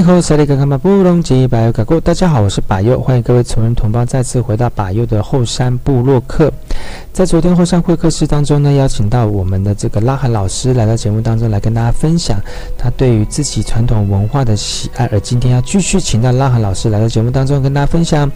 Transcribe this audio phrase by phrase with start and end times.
[0.00, 6.50] 好，萨利卡卡马布隆吉巴尤卡古，大家好，我是巴尤，欢迎各位族人同胞再次回到巴尤的后山部落客。
[7.12, 12.40] 在昨天后山会客室当中呢，邀请到我们的这个拉罕老师来到节目当中来跟大家分享
[12.78, 15.06] 他对于自己传统文化的喜爱。
[15.12, 18.30] 而今天要继续请到拉罕老师来到节目当中跟大家分享。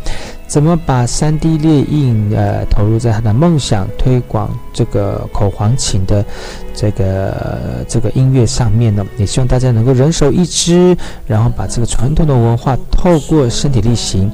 [0.46, 6.24] 怎么把 3D 列印呃投入在他的梦想推广这个口簧琴的
[6.72, 9.04] 这个这个音乐上面呢？
[9.18, 14.30] 也希望大家能够人手一支，然后把这个传统的文化透过身体力行，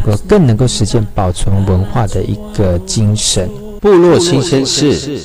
[0.00, 3.48] 能够更能够实现保存文化的一个精神。
[3.80, 5.18] 部落新鲜事。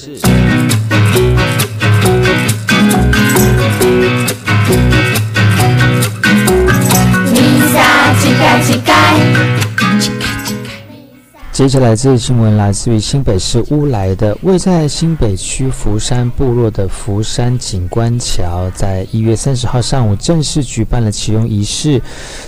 [11.56, 22.02] 接下来这一新闻来自于新北市乌来的，位在新北区福山部落的福山景观桥，在一月三十号上午正式举办了启用仪式。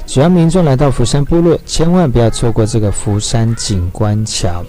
[0.05, 4.61] 只要民众来到福山部落，千万不要错过这个福山景观桥。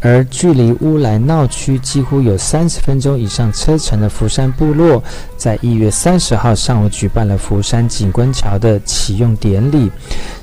[0.00, 5.02] 而距离乌来闹区几乎有三十分钟以上车程的福山部落，
[5.36, 9.90] 在一月三十号上午举办了福山景观桥的启用典礼。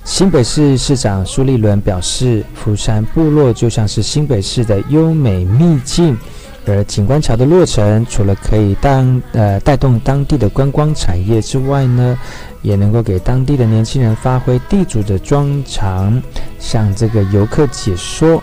[0.03, 6.17] 新北市市长苏立伦表示，福山部落落就像是新北市的优美秘境。
[6.67, 12.17] 而景观桥的落成，除了可以当呃带动当地的观光产业之外呢，
[12.63, 16.19] 也能够给当地的年轻人发挥地主的专长，
[16.57, 18.41] 向这个游客解说。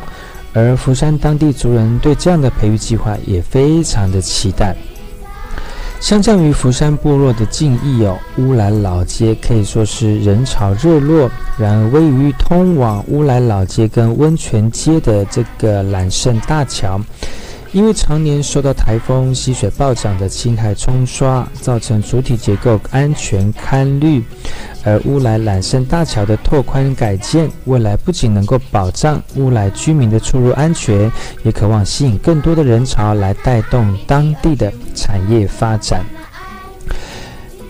[0.53, 4.77] 而福山当地族人对这样的培育计划也非常的期待。
[6.03, 11.31] 相较于福山部落的敬意哦，乌来老街可以说是人潮热络。
[11.57, 17.01] 然而，位于通往乌来老街跟温泉街的这个揽胜大桥。
[17.73, 24.23] 因为常年受到台风、溪水暴涨的侵害冲刷，造成主体结构安全堪虑。
[24.85, 31.11] 而乌来揽胜大桥的拓宽改建，未来不仅能够保障乌来居民的出入安全，
[31.45, 36.05] 也渴望吸引更多的人潮来带动当地的产业发展。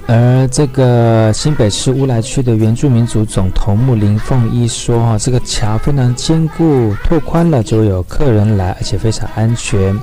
[0.06, 9.98] 而这个新北市乌来区的原住民族总头目林凤一说：“哈，这个桥非常坚固，拓宽了就有客人来，而且非常安全。”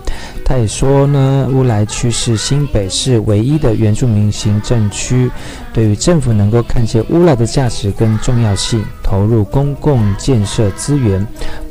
[0.45, 5.29] 他也说呢，乌来区是新北市唯一的原住民行政区，
[5.71, 11.23] 对于政府能够看见乌来的价值跟重要性，投入公共建设资源，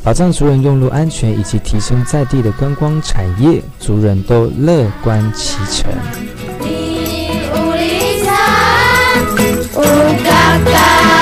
[0.04, 5.90] 保障族人用路安全，以及提升在地的观光产业，族人都乐观其成。
[10.70, 11.17] fly.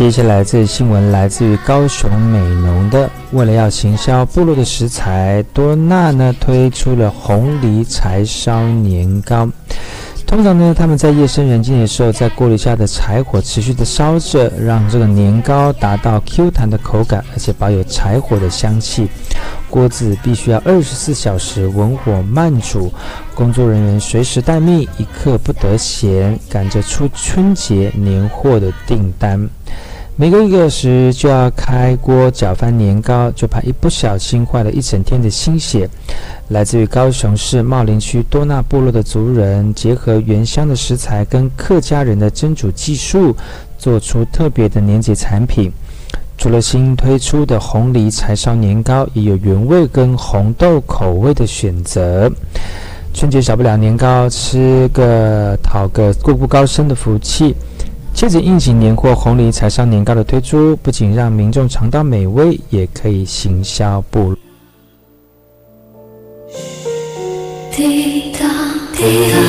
[0.00, 3.10] 接下来，这新闻来自于高雄美浓的。
[3.32, 9.46] 为了要行销部落的食材，多纳呢推出了红梨柴烧年糕。
[10.26, 19.06] 通常呢，他们在夜深人静的时候，在锅里下的柴火持续的烧着，让这个年糕达到 Q 弹的口感，而且保有柴火的香气。
[19.68, 22.90] 锅子必须要二十四小时文火慢煮，
[23.34, 29.46] 工作人员随时待命，一刻不得闲，赶着出春节年货的订单。
[30.20, 35.88] 每隔一个小时就要开锅搅翻年糕，就怕一不小心坏了一整天的心血。
[36.48, 43.34] 来自于高雄市茂林区多纳部落的族人，结合原乡的食材跟客家人的蒸煮技术，
[43.78, 45.72] 做出特别的年节产品。
[46.36, 52.30] 除了新推出的红梨柴烧年糕，也有原味跟红豆口味的选择。
[53.14, 57.56] 春节少不了年糕，吃个讨个步步高升的福气。
[58.20, 64.36] 借着应景年货红梨柴烧年糕的推出，不仅让民众尝到美味，也可以行销部落。
[67.72, 68.46] 滴答
[68.94, 69.39] 滴。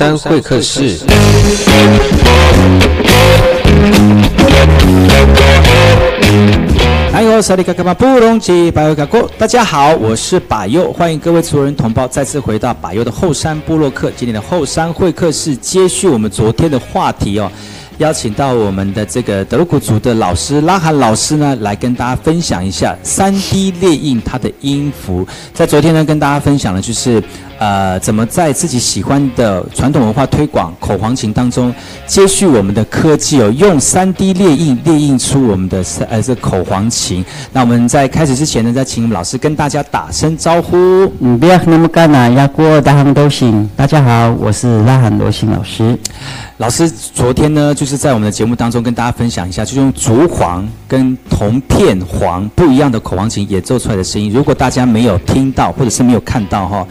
[0.00, 0.96] 山会客室。
[7.12, 14.10] 哎呦，萨利卡卡巴布隆吉巴尤卡过，大家好，我是巴尤，欢迎各位族人同胞再次回到巴尤的后山部落客。
[14.16, 17.52] 今天的后山会客室接续我们昨天的话题哦。
[17.98, 25.28] 邀请到我们的这个德鲁古族的老师拉罕老师呢，来跟大家分享一下三 D 列印它的音符。
[25.52, 27.22] 在昨天呢，跟大家分享的就是
[27.60, 31.72] 呃，怎么在自己喜欢的传统文化推广口簧琴当中，
[32.06, 37.22] 接续我们的科技哦，用三 D 列印列印出我们的三呃这口簧琴。
[37.52, 40.74] 那我们在开始之前呢，再请老师跟大家打声招呼。
[41.20, 43.68] 嗯，不要那么干呐，要过大家都行。
[43.76, 45.98] 大家好，我是拉罕罗新老师。
[46.56, 54.30] 老师昨天呢，就是在我们的节目当中跟大家分享一下，就用竹簧跟铜片簧不一样的口簧琴演奏出来的声音。
[54.32, 56.86] 如果大家没有听到或者是没有看到哈，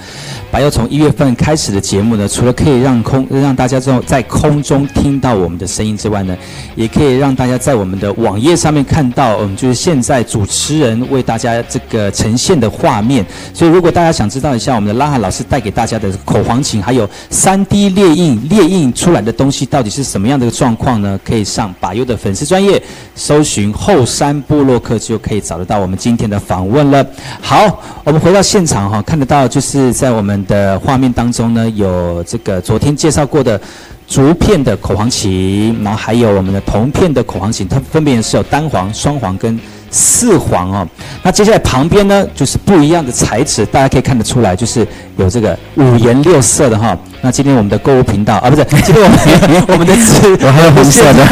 [0.60, 6.38] 还要从一月份开始的节目呢，除了可以让空让大家在在空中听到我们的声音之外呢，
[6.76, 13.26] 也可以让大家在我们的网页上面看到，嗯，就是现在主持人为大家这个呈现的画面。
[13.54, 19.66] 所以如果大家想知道一下我们的拉罕老师带给大家的口簧琴，还有三 D 列印列印出来的东西。
[19.66, 21.18] 到底是什么样的一个状况呢？
[21.24, 22.84] 可以上把优的粉丝专业
[23.16, 27.06] 搜寻后山部落客，就可以找得到我们今天的访问了。
[27.40, 33.62] 好，我们回到现场哈，看得到就是在我们的画面当中呢，有这个昨天介绍过的
[34.06, 39.58] 竹片的口簧琴，然后还有我们的铜片的口簧琴，它分别是有单簧、双簧跟。
[39.92, 40.88] 四黄哦，
[41.24, 44.88] 那接下来旁边呢，就是不一样的材质，大家可以看得出来，就是
[45.18, 46.96] 有这个五颜六色的哈。
[47.22, 49.94] 那今天我们的购物频道啊，不是，今天我们我们的
[50.46, 51.26] 我还有红色的，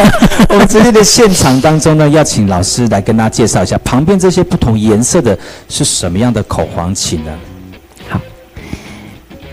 [0.50, 5.38] 我们今天的现场当中呢，要请老师来跟大家介绍一下，旁边这些不同颜色的
[5.70, 7.32] 是什么样的口簧琴呢？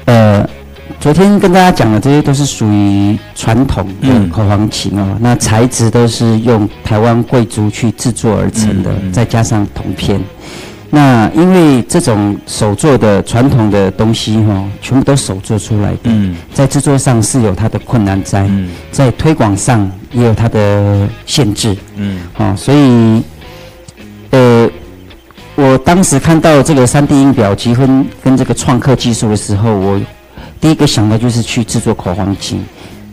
[0.07, 0.49] 好，呃。
[1.01, 10.19] 昨天跟大家讲的这些都是属于传统的口簧琴哦，那材质都是用台湾贵族去制作而成的，再加上铜片。
[10.89, 16.11] 那因为这种手做的传统的东西哈，全部都手做出来的，
[16.55, 18.49] 在制作上是有它的困难在，
[18.91, 21.77] 在推广上也有它的限制。
[21.97, 23.23] 嗯，哦，所以，
[24.31, 24.71] 呃，
[25.57, 30.01] 我当时看到这个三 D 印表结婚跟这个创客技术的时候，我。
[30.61, 32.65] 第一个想到就是去制作口簧琴，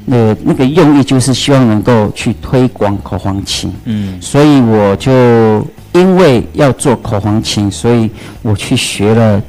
[0.05, 3.73] 那那个用意就是希望能够去推广口簧琴。
[3.83, 5.11] 嗯，所以我就
[5.91, 8.09] 因为要做口簧琴，所以
[8.41, 9.41] 我去学了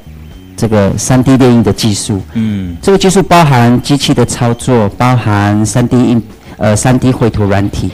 [0.57, 2.21] 这个三 D 列印的技术。
[2.33, 6.21] 嗯，这个技术包含机器的操作，包含三 D 印
[6.57, 7.93] 呃三 D 绘图软体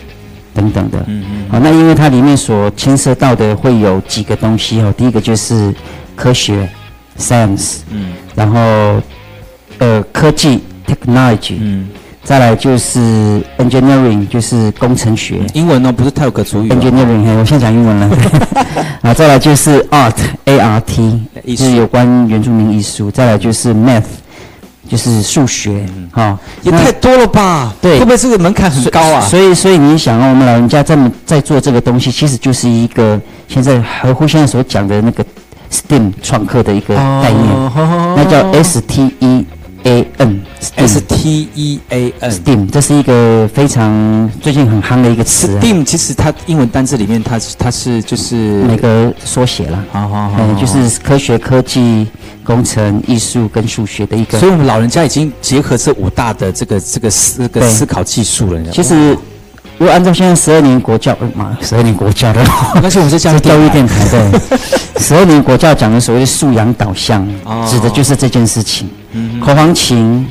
[0.59, 0.99] 等等的。
[1.07, 1.47] 嗯嗯。
[1.49, 5.73] 好，那因为它里面所牵涉到的会有几个东西哦，第一个就是
[6.17, 6.69] 科学
[7.19, 7.79] ，science。
[7.91, 8.13] 嗯。
[8.35, 8.61] 然后。
[9.81, 11.89] 呃，科技 technology，嗯，
[12.25, 18.11] 再来就是 engineering，就是工程学，英文呢不是泰有格主语，engineering，我现在讲英文了，
[19.03, 21.23] 啊，再来就是 art，A R T，
[21.57, 24.03] 是有关原住民艺术，再来就是 math，
[24.89, 27.75] 就是数学哈，那也太多了吧？
[27.81, 29.21] 对会不会这个门槛很高啊？
[29.21, 35.25] 所以，所以你想啊，我们老人家在在做这个东西，其实就是一个现在合乎现在所讲的那个
[35.71, 39.47] STEAM 创客的一个概念，哦那叫 S T E
[39.85, 40.45] A N
[40.77, 42.31] S T E A N。
[42.31, 52.07] STEAM，这是一个非常最近很夯的一个词、啊，STEAM 其实它英文单字里面它是它是就是那个缩写了，好好好，嗯，就是科学、科技、
[52.45, 54.39] 工程、艺术跟数学的一个。
[54.39, 58.61] 所以我们老人家已经结合这五大的这个这个思这个思考技术了。
[58.73, 59.17] 其实，
[59.79, 62.45] 如果按照现在十二年国教，呃妈，十二年国教的，
[62.83, 64.41] 但是我们是 教育教育电电台的
[64.99, 68.89] 十二年国教讲的所谓的素养导向哦，指的就是这件事情。
[69.13, 70.27] 嗯口簧琴，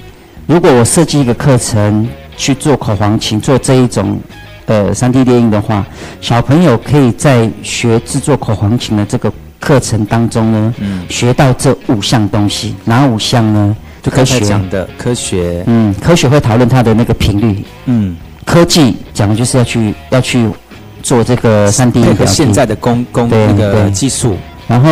[0.46, 4.20] 如果我设计一个课程去做口簧琴，做这一种
[4.66, 5.86] 呃三 D 列印的话，
[6.20, 12.76] 小朋友可以在学制作口簧琴的这个课程当中呢，嗯，学到这五项东西。
[12.84, 13.76] 哪五项呢？
[14.04, 14.42] 就科学。
[14.42, 18.16] 讲的科学，嗯，科学会讨论它的那个频率，嗯，
[18.48, 20.50] 科技讲的就是要去要去
[21.04, 24.38] 做这个三 D 配现在的工工对那个技术，
[24.68, 24.90] 然后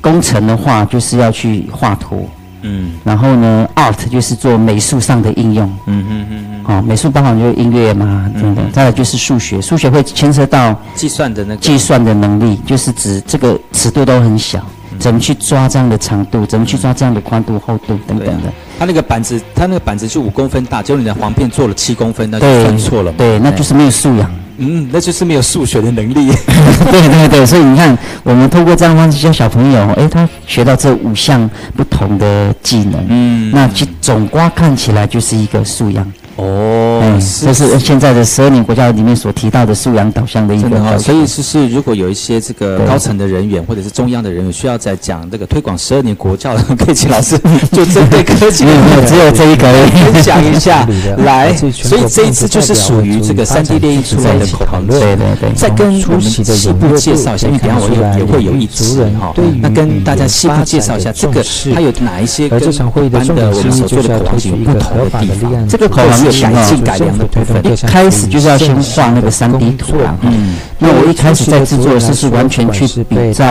[0.00, 2.26] 工程的话就是要去画图，
[2.62, 2.92] 嗯。
[3.04, 5.68] 然后呢，art 就是做美术上的应用。
[5.86, 8.72] 嗯嗯嗯嗯，哦，美术包含就是音乐嘛，等等。
[8.72, 11.60] 再来就是数学，数学会牵涉到计算的那个。
[11.60, 14.64] 计算的能力，就是指这个尺度都很小，
[14.98, 18.52] 怎么去抓这样的长度，怎么去抓这样的宽度、厚度等等的。
[18.80, 23.18] 它那个板子，它那个板子就五公分大，结果你的簧片做了七公分，那就算错了嘛。
[23.18, 24.30] 对，那就是没有素养。
[24.56, 26.32] 嗯，那就是没有数学的能力。
[26.90, 36.10] 对对对，所以你看，我们透过这样方式教小朋友，哎，他学到这五项不同的技能，嗯那其总瓜看起来就是一个素养。
[36.36, 40.98] 哦嗯，这是现在的十二年国教里面所提到的素养导向的一真的哈、个。
[40.98, 47.38] 所以就是如果有一些这个高层的人员或者是中央的人员需要在讲这个推广十二年国教的，可以请老师
[47.72, 48.64] 就针对科技
[49.06, 49.70] 只有这一个。
[50.12, 50.86] 分享一下
[51.18, 51.54] 来。
[51.72, 54.98] 所以这一次就是属于这个三 D 列印出来的口簧琴。
[55.00, 61.42] 对对对，再跟我们细部介绍一下，因为等下我也也会有一族集哈那跟大家细部介绍一下这个
[61.74, 65.68] 它有哪一些跟一般的我们所做的口簧要推举一琴有不同的地方。
[65.68, 67.64] 这个口簧有改啊进改良的部分。
[67.64, 73.44] 一开始就是要先画那个三 D 图啊嗯，那我一开始在制作的是是完全去比照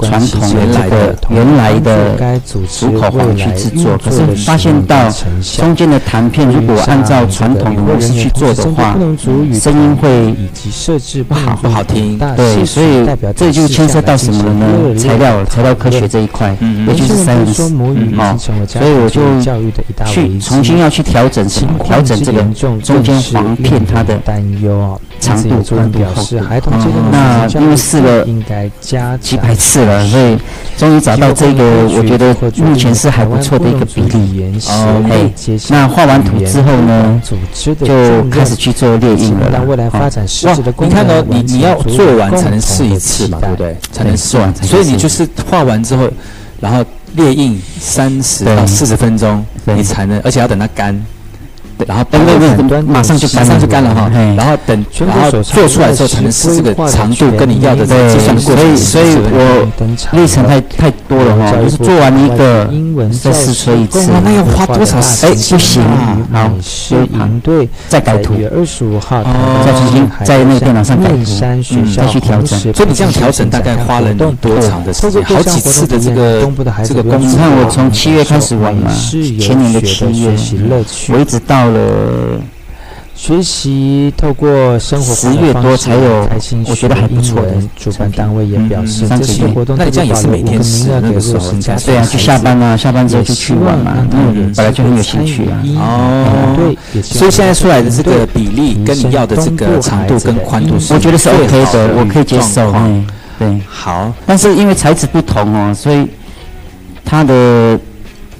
[0.00, 5.10] 传统的这个原来的主口簧去制作，可是发现到
[5.56, 8.96] 中间的弹片如果按照传统的模式去做的话，
[9.52, 14.66] 声音会以及设置不好不好听对，所以这就牵涉到什么了呢？
[14.98, 17.14] 材料材料科学这一块，嗯也就是
[17.94, 19.20] 语已哦所以我就
[20.04, 21.44] 去重新要去调整？
[21.84, 26.28] 调整这个中间簧片它的担忧啊，长度、宽度、表厚度。
[26.28, 30.38] 示孩童阶段的那因为试了应该加几百次了，所以
[30.76, 31.64] 终于找到这个，
[31.96, 34.44] 我觉得目前是还不错的一个比例。
[34.68, 35.32] 哦，嘿，
[35.68, 37.22] 那画完图之后呢，
[37.82, 39.60] 就开始去做列印了啦。
[39.66, 43.76] 未来发展实质的哇，你看哦，你你要做完才能试一次嘛，对不对？
[43.92, 46.08] 才能试完，所以你就是画完之后，
[46.60, 46.84] 然后
[47.14, 50.94] 列印三十到四十分钟，你才能，而且要等它干。
[51.86, 54.10] 然后等等等，马上就马上就干了哈。
[54.36, 58.56] 然后等，然后做出来之后才能是这个长度跟你要的这个计算过程。
[58.56, 59.66] 所以，所以我
[60.12, 62.68] 历程太太多了哈，就是做完一个
[63.22, 64.10] 再试吹一次。
[64.22, 65.30] 那要花多少时间？
[65.30, 65.82] 哎，不行，
[66.32, 69.22] 好，所以团队再改图，二十五号
[69.64, 72.58] 再重新在那个电脑上改图，再去调整。
[72.58, 75.24] 所以你这样调整大概花了你多长的时间？
[75.24, 76.42] 好几次的这个
[76.84, 78.90] 这个工你看我从七月开始玩嘛，
[79.40, 80.34] 前年的七月，
[81.08, 82.40] 我一直到了。
[83.16, 86.28] 学习透过生活十月多才有，
[86.66, 87.54] 我觉得还不错的。
[87.76, 91.52] 主办单位也表示，这些活动那你这样也是每天试那个时候，
[91.86, 95.62] 对啊，就下班啊，下班之后就去玩嘛，嗯，本来就很有兴趣啊。
[95.76, 96.56] 哦，
[96.92, 102.72] 对，所以现在出来的这个比例跟你要的这个长度跟宽度，我觉得是 OK 的，我可以接受。
[102.74, 103.06] 嗯，
[103.38, 104.12] 对，好。
[104.26, 106.04] 但是因为材质不同哦，所以
[107.04, 107.78] 它的。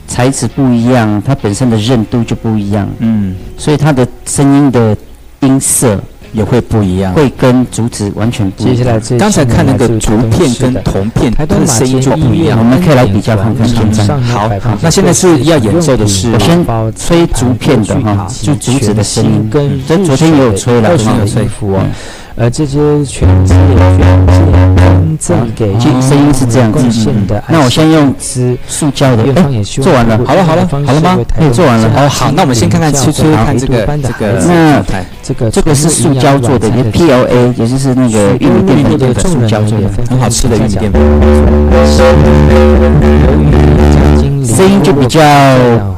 [0.06, 4.96] 材质不一样，它本身的韧度就不一样，嗯，所以它的声音的
[5.40, 5.98] 音色
[6.32, 9.00] 也会不一样，会跟竹子完全不一样。
[9.18, 12.58] 刚才看那个竹片跟铜片，它的声音就不一样。
[12.58, 14.04] 我们可以来比较看看现在。
[14.18, 14.50] 好，
[14.82, 16.64] 那现在是要演奏的是，我先
[16.96, 19.50] 吹竹片的哈，就竹子的声音。
[19.88, 21.48] 跟昨天也有吹了，昨天有吹。
[22.36, 27.42] 而这些全资也捐赠捐赠给声音是这样子贡献的。
[27.48, 34.82] 那我先用资，塑胶的，哎，做完了好了好了好了吗哎做完了湾哦，好，那我们先看看吹吹看这个这个那
[35.22, 39.88] 这个这个是塑胶做的，也 PLA，也就是那个玉米淀粉的的塑胶做的。
[40.10, 41.00] 很好吃的玉米淀粉。
[44.44, 45.20] 声音就比较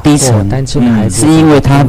[0.01, 0.49] 低沉
[1.09, 1.83] 是因为它。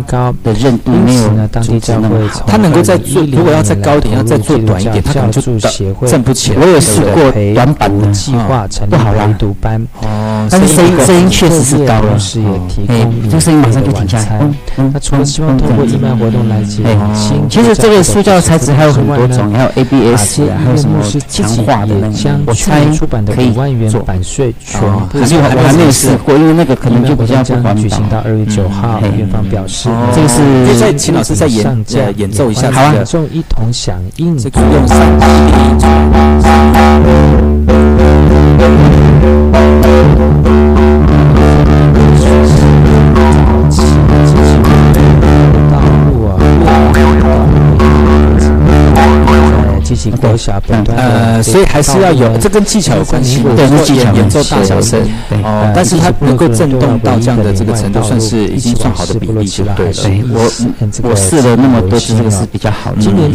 [0.44, 2.44] 的韧度没有那么好。
[2.46, 9.26] 它能够在最如果要再高点要再做短一点他可能就协会震不起来我也试过短板的，计划成立不好啦。
[9.26, 12.18] 陪读班，哦，但是声音声音确实是高了。
[12.88, 14.40] 哎供，这个声音马上就停下来。
[14.92, 23.52] 那除了希望通过义卖活动来减哎轻，其实这个塑胶材质还有很多种，还有啊 ABS 啊，还有什么强化的那将个，我猜出版的可以
[23.88, 24.02] 做。
[24.08, 28.18] 版税全哦部可是我我还没有试过，因为那个可能就比较不将环举行到。
[28.20, 31.84] 二月九号，嗯院方表示哦，这个是再请老师再演
[32.16, 35.78] 演奏一下好啊这个众一同响应这个用三 D 列印
[49.88, 53.52] 进行过小本段的呃，所以还是要有，这跟技巧有关系嘛。
[53.56, 55.00] 对是技巧演演奏大小声
[55.42, 59.92] 哦，但是它能够震动到这样的这个程度，算是已经算好的比例就对了。
[60.02, 63.00] 对我我试了那么多次，这个是比较好的。
[63.00, 63.30] 今年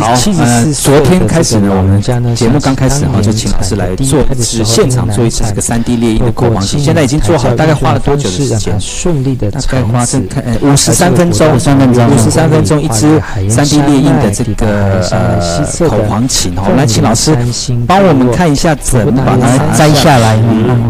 [0.00, 2.00] 好七十呃四昨天开始呢，我们
[2.34, 8.80] 节目刚开始哈，就请老师来做一次现场做一次这个三 D 猎鹰的口簧琴，现在已经做好，大概花了多久的时间？
[8.80, 15.66] 顺利的大概花这这看五十三分钟，五十三分钟五十三分钟一只三 D 猎鹰的这个呃
[15.98, 17.36] 口簧琴哈，来请老师
[17.86, 20.38] 帮我们看一下怎么把它它摘下来，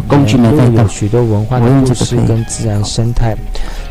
[0.07, 0.89] 工具呢带到有。
[0.89, 3.35] 许多文化的故事跟自然生态，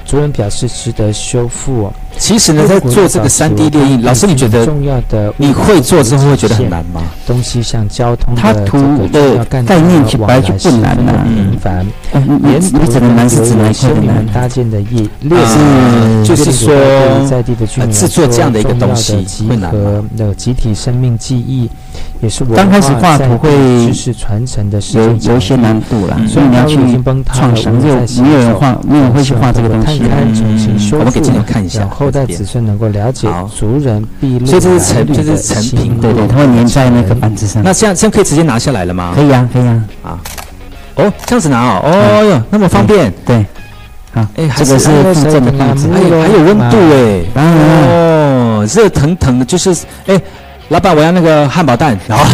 [0.08, 1.94] 族人表示值得修复哦。
[2.18, 7.04] 其实呢，在做这个三 D 列印，老师你觉得重要的你会做之后会觉得很难吗？
[7.28, 8.78] 东西像交通的它图
[9.14, 11.86] 这个的概念其实往本来就来不难呐十分的频繁。
[12.14, 14.26] 哎你沿途你指的难是指哪一难？
[14.34, 15.38] 搭建的业列
[16.24, 16.74] 就是说
[17.30, 21.70] 在地的居民呃制作这样的一个东西会难吗合的集体生命记忆，
[22.22, 23.50] 也是文刚开始画图会
[23.86, 26.78] 知识传承的世有有一些难度啦，嗯所以你要去
[27.34, 30.08] 创想，我没有没有人画，没有人会去画这个东西探。
[30.08, 37.62] 勘重新修我们给镜头，看一下让后代子孙能够了解族人避所以这是成成这是成品对对，它会粘在那个板子上。
[37.64, 39.22] 那这样这样可以直接拿下来了吗可？
[39.22, 40.20] 以啊，可以啊，啊
[40.96, 43.14] 哦，这样子拿哦，哦哟，那么方便。
[43.26, 43.46] 对。
[44.12, 45.88] 好，哎，还这个是附赠的棒子。
[45.94, 47.24] 还有还有温度哎。
[47.36, 49.70] 哦，热腾腾的，就是
[50.08, 50.20] 哎，
[50.70, 52.26] 老板，我要那个汉堡蛋，然后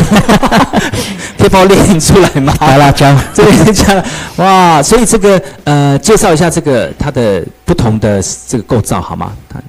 [1.37, 2.53] 可以帮我列印出来吗？
[2.59, 3.15] 白辣椒。
[3.33, 4.03] 这边加了
[4.37, 9.31] 哇，所以这个呃，介绍一下这个它的不同的这个构造好吗？
[9.49, 9.61] 它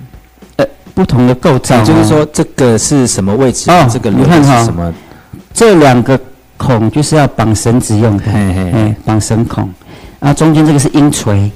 [0.95, 3.69] 不同的构造哦，就是说这个是什么位置？
[3.71, 4.95] 哦这个轮你看哈是什么？
[5.53, 6.19] 这两个
[6.57, 9.69] 孔就是要绑绳子用的，嘿嘿哎，绑绳孔。
[10.21, 11.51] 然后，中间这个是音锤，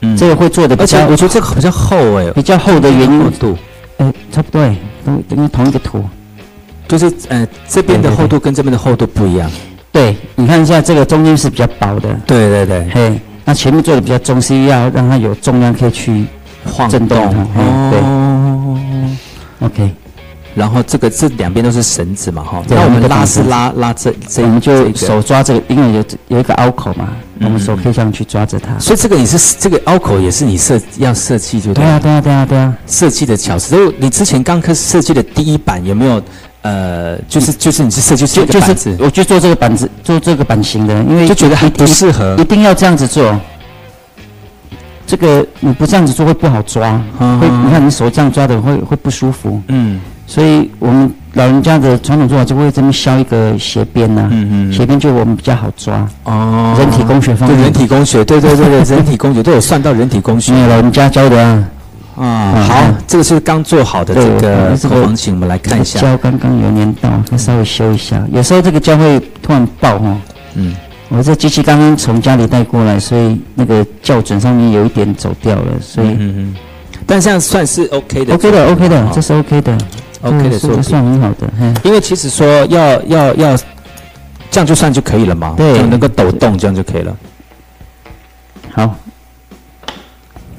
[0.00, 3.56] 嗯这个会做的比较而且我觉得这个好像厚哎，比较厚的原因，厚度
[3.98, 6.04] 哎，差不多哎，都因为同一个图。
[6.88, 9.50] 就是呃这边的厚度跟这边的厚度不一样。
[9.90, 16.24] 对，你看一下这个中间是比较薄的，对对对，嘿，那前面做的比较中，是要让它有重量可以去
[16.64, 17.18] 晃震动
[17.54, 18.78] 它嘿哦。
[19.60, 19.90] OK，
[20.54, 28.78] 然后这个这两边都是绳子嘛哈，那我们拉是拉拉这这我们就手抓这个，因为有有一个凹口嘛，嗯我们手可以这样去抓着它。
[28.78, 32.74] 所以这个也是这个凹口也是你设要设计就对啊，对啊，对啊，对啊。
[32.86, 33.76] 设计的巧思。
[33.76, 36.22] 就你之前刚开始设计的第一版有没有
[36.62, 43.38] 呃，就是就是你是设计这就是，我就做这个板子，做这个版型的，因为就觉得还不适合一定要这样子做。
[45.04, 56.08] 这个你不这样子做会不好抓，会你看你手这样抓的会会不舒服，嗯所以我们老人家的传统做法就会这么削一个斜边呐、嗯嗯斜边就我们比较好抓。
[56.24, 61.62] 哦人体工学方面人体工学，对对对对，人体工学都有算到人体工学老人家教的啊，
[62.16, 62.52] 啊。
[62.54, 66.00] 嗯好嗯，这个是刚做好的这个这个口簧琴，我们来看一下。
[66.00, 68.22] 胶刚刚有粘到，要稍微修一下。
[68.32, 70.16] 有时候这个胶会突然爆哦。
[70.54, 70.74] 嗯，
[71.08, 76.54] 我这机器刚刚从家里带过来，所以那个校准上面有一点走掉了，所以嗯嗯，
[77.06, 79.78] 但这样算是 OK 的 OK 的 OK 的，哦这是 OK 的
[80.22, 80.82] OK 的这。
[80.82, 81.72] 算很好的，嘿。
[81.84, 83.56] 因为其实说要要要
[84.50, 87.16] 这样就算就可以了嘛，对就能够抖动这样就可以了。
[88.72, 88.94] 好，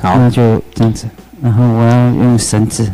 [0.02, 1.08] 好，那就这样子。
[1.44, 2.90] 然后我要用绳子，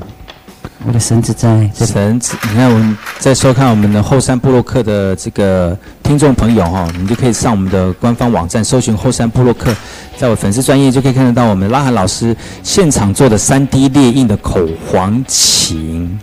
[0.83, 1.85] 我的绳子在这。
[1.85, 9.71] 绳子，你看我们在收看我们的后山部落客的这个听众朋友哈，你就可以上我们的官方网站搜寻后山部落客，
[10.17, 16.19] 在我粉丝专业就可以看得到我们拉罕老师现场做的 3D 列印的口簧琴。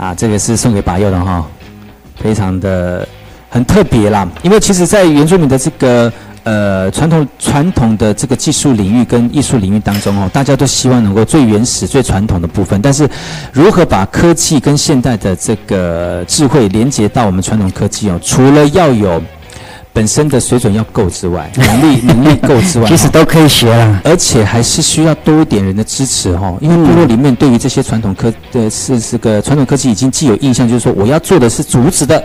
[0.00, 1.46] 啊，这个是送给把佑的哈，
[2.16, 3.06] 非常的
[3.50, 4.26] 很特别啦。
[4.42, 6.10] 因为其实，在原住民的这个
[6.44, 13.08] 呃传统传统的这个技术领域跟艺术领域当中哦，大家都希望能够最原始、最传统的部分，但是
[13.52, 19.22] 如何把科技跟现代的这个智慧连接到我们传统科技哦，除了要有
[19.94, 24.00] 本身的水准要够之外，能力能力够之外，其实都可以学啦。
[24.04, 32.24] 而且还是需要多一点人的支持哦，因为部落里面对于这些传统科的是这个传统科技已经既有印象，就是说我要做的是竹子的，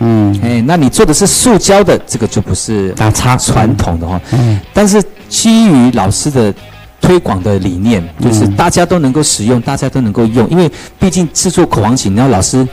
[0.00, 4.20] 嗯，哎，那你做的是塑胶的，这个就不是打叉传统的哈。
[4.32, 6.52] 嗯，但是基于老师的
[7.00, 12.66] 推广的理念，就是嗯大家都能够使用，大家都能够用，因为毕竟制作口簧琴，然后老师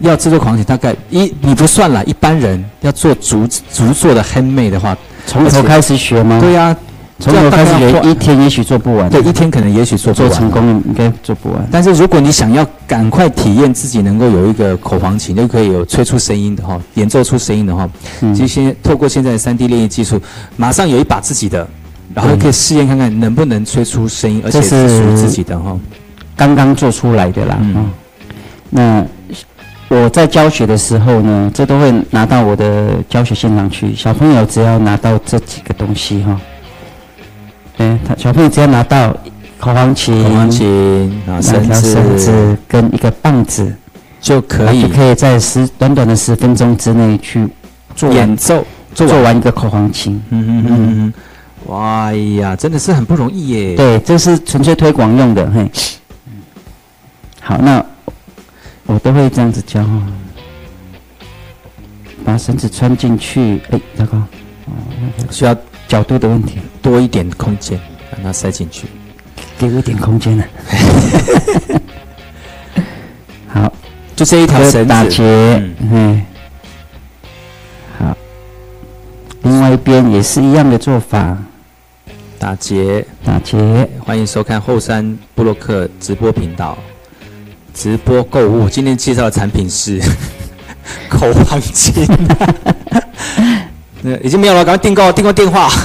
[0.00, 6.38] 要制作口簧琴，大概一你不算了，一般人要做竹竹做的 handmade 的话，从头开始学吗？
[6.40, 6.76] 对呀、
[7.20, 9.10] 从头开始学，这样大概要一天也许做不完。
[9.10, 11.66] 对，一天可能也许做不完做成功应该做不完。
[11.70, 17.88] 但是如果你想要赶快体验自己能够有一个口簧琴，就可以有吹出声音的哈，演奏出声音的哈，
[18.20, 20.20] 嗯其实现在透过现在的三 D 练习技术，
[20.56, 21.66] 马上有一把自己的，
[22.14, 25.76] 然后可以试验看看能不能吹出声音，而且是是属于自己的哈。
[26.36, 27.58] 刚刚做出来的啦。
[27.60, 27.90] 嗯嗯，
[28.70, 33.94] 那我在教学的时候呢，这都会拿到我的教学现场去。
[33.96, 36.38] 小朋友只要拿到这几个东西哈，
[37.78, 39.12] 哎，他小朋友只要拿到
[39.58, 43.74] 口簧琴、口簧琴啊，两条绳子绳子跟一个棒子，
[44.20, 47.48] 就可以就可以在十短短的十分钟之内去
[47.94, 48.64] 做演奏，
[48.94, 50.20] 做完一个口簧琴。
[50.30, 51.14] 嗯嗯嗯嗯嗯，
[51.66, 53.76] 哇哎呀，真的是很不容易耶。
[53.76, 55.70] 对，这是纯粹推广用的，嘿。
[57.40, 57.84] 好，那
[58.86, 60.02] 我都会这样子教哈，
[62.24, 64.22] 把绳子穿进去，哎，糟糕，
[65.30, 65.56] 需要
[65.88, 67.80] 角度的问题，多一点空间，
[68.12, 68.86] 让它塞进去。
[69.58, 70.44] 给我一点空间呢。
[73.48, 73.72] 好，
[74.14, 75.74] 就这一条绳子，打结，嗯。
[75.90, 76.22] 嗯，
[77.98, 78.16] 好，
[79.42, 81.36] 另外一边也是一样的做法，
[82.38, 83.04] 打结。
[83.24, 86.76] 打结，欢迎收看后山布洛克直播频道，
[87.72, 88.68] 直播购物。
[88.68, 90.00] 今天介绍的产品是
[91.08, 92.06] 口簧琴，
[94.02, 95.68] 那已经没有了，赶快订购，订购电话。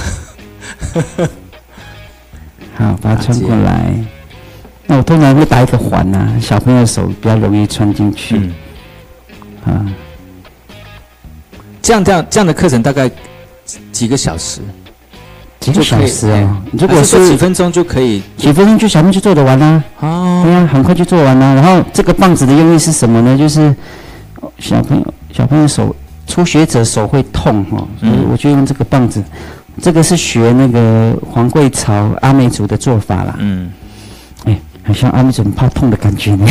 [2.76, 3.94] 好，把它穿过来。
[4.86, 8.50] 那我通常会打一个环呐、小朋友手比较容易穿进去。
[9.64, 9.86] 嗯，啊，
[11.80, 13.08] 这样这样这样的课程大概
[13.64, 14.60] 几几个小时？
[15.60, 16.56] 几个小时哦。
[16.72, 18.22] 如果还是说几分钟就可以？
[18.36, 21.54] 几分钟就小朋友就做得完啦、哦对，呀、很快就做完啦。
[21.54, 23.38] 然后这个棒子的用意是什么呢？
[23.38, 23.74] 就是
[24.40, 29.22] 哦小朋友小朋友手初学者手会痛哈、哦，所以嗯我就用这个棒子。
[29.82, 33.70] 这个是学那个黄桂草阿美族的做法啦，嗯，
[34.44, 36.46] 哎，好像阿美族很怕痛的感觉呢。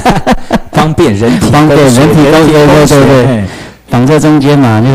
[0.72, 3.44] 方便人体 方便人体工人体对对对对
[3.90, 4.88] 绑在中间嘛，就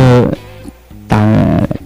[1.08, 1.18] 打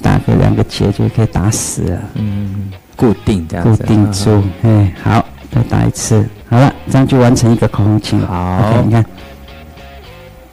[0.01, 1.99] 打个两个结就可以打死了。
[2.15, 8.19] 嗯，固定这样固，定住，哎，好，再打一次，好了，这样就完成一个口红琴。
[8.21, 9.05] 好你看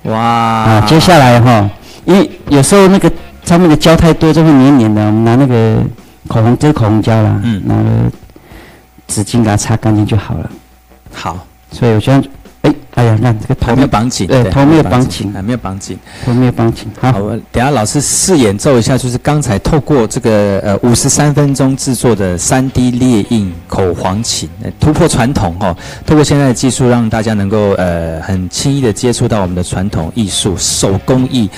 [0.04, 0.18] 哇。
[0.18, 1.68] 啊，接下来哈，
[2.04, 3.10] 因为有时候那个
[3.44, 5.82] 上面的胶太多，就会黏黏的，我们拿那个
[6.28, 7.62] 口红，这是口红胶啦，嗯。
[7.66, 7.88] 拿个
[9.08, 10.50] 纸巾给它擦干净就好了。
[11.12, 11.38] 好，
[11.72, 12.28] 所以我现在，
[13.10, 15.98] 哎，哎呀，看这个头没有绑紧，对头没有绑紧还没有绑紧。
[16.24, 17.12] 头没有绑紧，好
[17.52, 31.48] 等下老师试演奏一下，就是刚才透过这个呃五十三分钟制作的三 D 列印口簧琴，呃突破传统哦，透过现在的技术，让大家能够呃很轻易的接触到我们的传统艺术手工艺。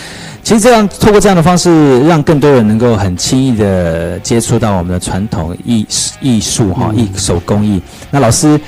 [0.42, 5.86] 其实这样透过这样的方式，让更多人能够很轻易的接触到我们的传统艺
[6.20, 7.80] 艺术哈艺手工艺。
[8.10, 8.60] 那老师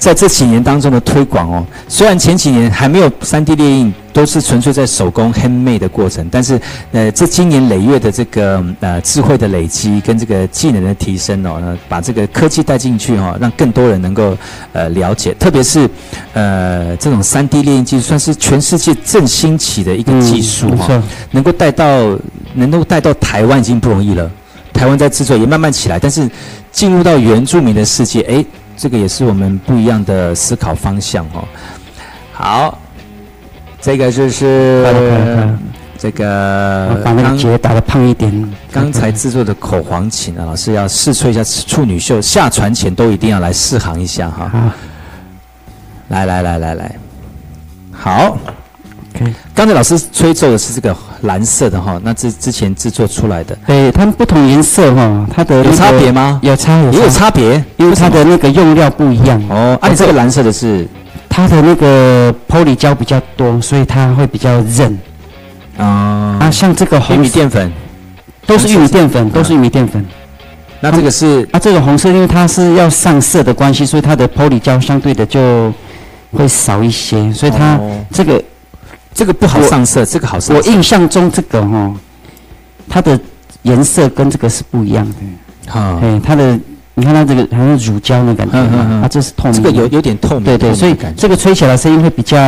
[0.00, 6.58] 在这几年当中的推广哦，虽然前几年还没有 3D 列印，都是纯粹在手工 handmade 的过程，但是
[6.92, 14.34] 呃，这今年累月的这个呃智慧的累积跟这个技能的提升哦，那把这个科技带进去哈、哦，让更多人能够
[14.72, 15.86] 呃了解，特别是
[16.32, 22.18] 呃这种 3D 列印技术，算是全世界正兴起的一个技术哈、嗯，能够带到
[22.54, 24.30] 能够带到台湾已经不容易了，
[24.72, 26.26] 台湾在制作也慢慢起来，但是
[26.72, 28.46] 进入到原住民的世界，诶，
[28.80, 31.44] 这个也是我们不一样的思考方向哦。
[32.32, 32.78] 好，
[33.78, 34.82] 这个就是
[35.98, 38.32] 这我个把那个刚结打的胖一点。
[38.72, 44.48] 刚才制作的口簧琴啊，老师要试吹一下处女秀，下船前都一定要来试航一下哈。
[44.48, 44.72] 好
[46.08, 46.96] 来来来来来，
[47.92, 48.38] 好。
[49.14, 49.32] ，OK。
[49.54, 56.40] 刚才老师吹奏的是这个蓝色的哈，那之之前制作出来的对，它们不同颜色哈，它的那有差别吗？
[56.42, 59.42] 有差有也有差，别，因为它的那个用料不一样。
[59.48, 59.78] 哦。
[59.80, 60.86] 啊，你这个蓝色的是
[61.28, 64.98] 它的那个玻璃胶比较多，所以它会比较韧。
[65.76, 67.72] 啊啊，像这个玉米淀粉，
[68.46, 70.04] 都是玉米淀粉，嗯都是玉米淀粉。
[70.80, 75.72] 那这个是啊，这个红色因为它是要上色的关系，所以它的玻璃胶相对的就
[76.32, 78.42] 会少一些，所以它哦这个
[79.20, 80.62] 这个不好上色，这个好上我。
[80.62, 81.94] 印象中这个哦，
[82.88, 83.20] 它的
[83.64, 85.14] 颜色跟这个是不一样的。
[85.70, 86.58] 哈，哎，它的
[86.94, 89.52] 你看它这个好像乳胶的感觉嗯嗯嗯嘛，啊，这是透。
[89.52, 92.38] 这个有有点透明，对对，所以这个吹起来声音会比较。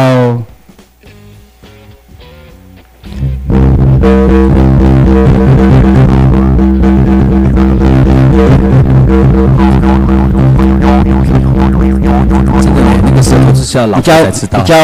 [12.63, 14.75] 真的那个舌头就是要老比较才知道，比较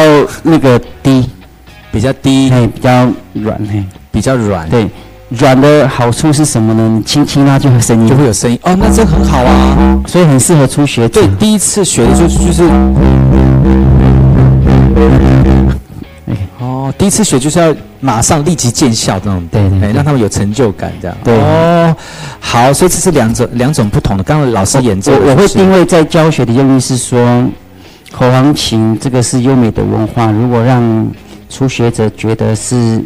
[0.43, 1.27] 那个低，
[1.91, 4.87] 比较低，哎，比较软，嘿，比较软，对，
[5.29, 6.87] 软的好处是什么呢？
[6.97, 8.57] 你轻轻拉就会声音，就会有声音。
[8.63, 9.99] 哦，那这很好啊。
[10.07, 11.27] 所以很适合初学者对，。
[11.37, 12.63] 第一次学的就是就是，
[16.59, 21.17] 哦，第一次学就是要马上立即见效这种，哎，对对对让他们有成就感这样。
[21.23, 21.95] 对哦，
[22.39, 24.23] 好，所以这是两种两种不同的。
[24.23, 27.19] 刚刚老师演奏我我会是定位在教学的用意是说，
[28.11, 31.07] 口簧琴这个是优美的文化，如果让
[31.49, 33.03] 初学者觉得是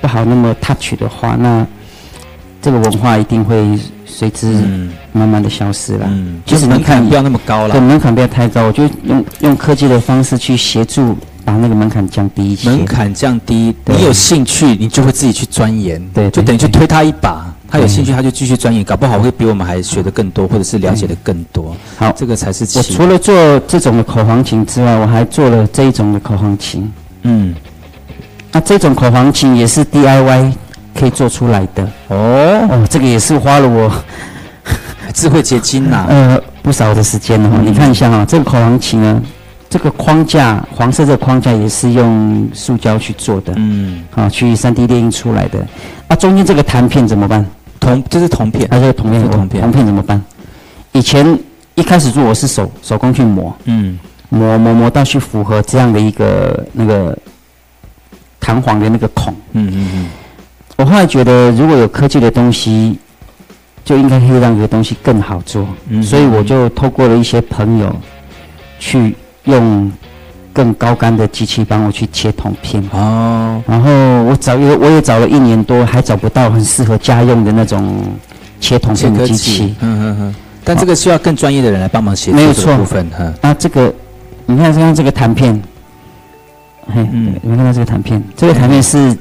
[0.00, 1.66] 不好那么 touch 的话，那
[2.60, 6.06] 这个文化一定会随之嗯慢慢的消失了。
[6.10, 12.68] 嗯，其实门槛不要那么高了，对门槛不要太高，我就用用科技的方式去协助把那个门槛降低一些。
[12.68, 17.52] 门槛降低，你有兴趣，你就会自己去钻研，对对就等于去推他一把。
[17.68, 21.76] 他有兴趣，他就继续钻研，搞不好会比我们还学的更多，或者是了解的更多。
[21.96, 23.34] 好这个才是我起除了做
[23.66, 26.90] 这种的口簧琴之外，我还做了这一种的口簧琴。
[27.26, 27.54] 嗯。
[28.52, 30.52] 那这种口簧琴也是 DIY
[30.98, 31.82] 可以做出来的。
[32.08, 33.92] 哦，哦，这个也是花了我
[35.12, 37.50] 智慧结晶呐、 呃不少的时间哦。
[37.54, 37.66] 嗯。
[37.66, 39.22] 你看一下哈、这个口簧琴呢，
[39.68, 45.58] 这个框架黄色这个框架也是用塑胶去做的，嗯，啊，去 3D 列印出来的。
[46.08, 47.44] 啊，中间这个弹片怎么办？
[47.78, 49.60] 铜这是铜片，啊，这个铜片这个铜片。
[49.62, 50.22] 铜片怎么办？
[50.92, 51.38] 以前
[51.74, 57.16] 一开始做我是手手工去磨，嗯磨磨磨到去符合这样的一个那个
[58.40, 59.34] 弹簧的那个孔。
[59.52, 60.06] 嗯嗯嗯，
[60.76, 62.98] 我后来觉得，如果有科技的东西，
[63.84, 65.66] 就应该可以让这个东西更好做。
[65.88, 67.94] 嗯所以我就透过了一些朋友，
[68.78, 69.90] 去用
[70.52, 72.82] 更高杆的机器帮我去切铜片。
[72.92, 73.90] 哦，然后
[74.24, 78.02] 我找也我也找了一年多，还找不到很适合家用的那种
[78.60, 79.74] 切铜片的机器。
[79.80, 80.34] 嗯嗯嗯，
[80.64, 83.94] 但这个需要更专业的人来帮忙协助没有错这个部分，哈，那这个，
[84.46, 85.54] 你看像这个弹片，
[86.86, 87.34] 嘿，嗯。
[87.42, 89.16] 你们看到这个弹片，这个弹片是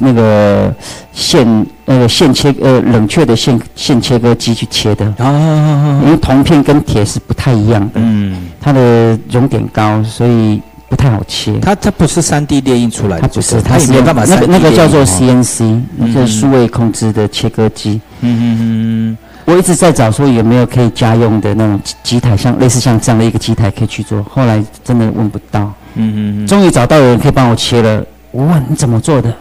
[0.00, 0.74] 那个
[1.12, 11.58] 线那个线切呃冷却的线线切割机去切的，哦，因为铜片跟铁是不太一样的，嗯，它的熔点高，所以不太好切。
[11.60, 18.00] 它它不是三 D 列印出来的，它不是，它它是没有办法那个 3D 那个叫做 CNC，那个数位控制的切割机。
[18.20, 28.04] 嗯嗯嗯我一直在找说有没有可以家用的那种机机台，像类似像这样的一个机台可以去做，后来真的问不到，嗯嗯嗯，终于找到有人可以帮我切了。
[28.32, 29.32] 我问你怎么做的？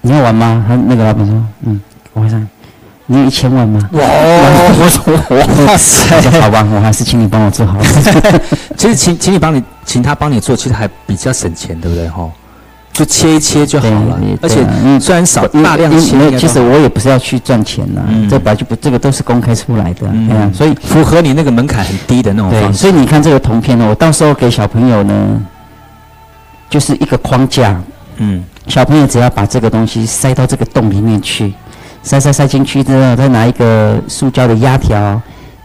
[0.00, 0.64] 你要玩吗？
[0.66, 1.80] 他那个老板说，嗯，
[2.14, 2.48] 我会上。
[3.06, 3.88] 你有一千万吗？
[3.92, 6.20] 哇，我说哇塞！
[6.22, 7.84] 说好吧，我还是请你帮我做好了。
[8.78, 12.08] 其实请请你帮你请他帮你做，其实还比较省钱，对不对？
[12.08, 12.30] 哈，
[12.92, 14.64] 就切一切就好了，而且对。
[14.64, 18.28] 啊因为虽然少大量其实我也不是要去赚钱呐、嗯。
[18.28, 20.28] 这本来就不，这个都是公开出来的，嗯。
[20.28, 22.78] 对啊，所以符合你那个门槛很低的那种对，方式。
[22.78, 25.42] 所以你看这个铜片呢，我到时候给小朋友呢，
[26.68, 27.80] 就是一个框架，
[28.18, 28.44] 嗯。
[28.68, 31.52] 小朋友只要把这个东西塞到这个洞里面去，
[32.04, 35.20] 塞塞塞进去之后，再拿一个塑胶的压条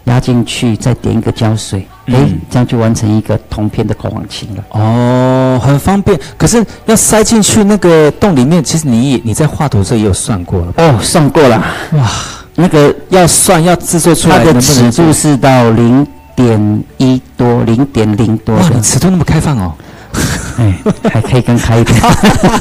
[0.05, 4.63] 压进去，再点一个胶水，嗯诶，这样就完成一个铜片的口簧琴了。
[4.69, 6.17] 哦，很方便。
[6.37, 10.73] 可是要塞进去那个洞里面，其实你也你在画图的时候也有算过了？
[10.77, 11.61] 哦，算过了，
[11.93, 12.09] 哇，
[12.55, 19.73] 那个要算要制作出来它的尺度是到零点一多，零点零多哇，的你，尺度那么开放哦，
[20.57, 20.73] 哎，
[21.11, 21.99] 还可以更开一点。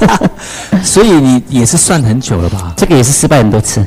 [0.82, 2.72] 所以你也是算很久了吧？
[2.76, 3.86] 这个也是失败很多次。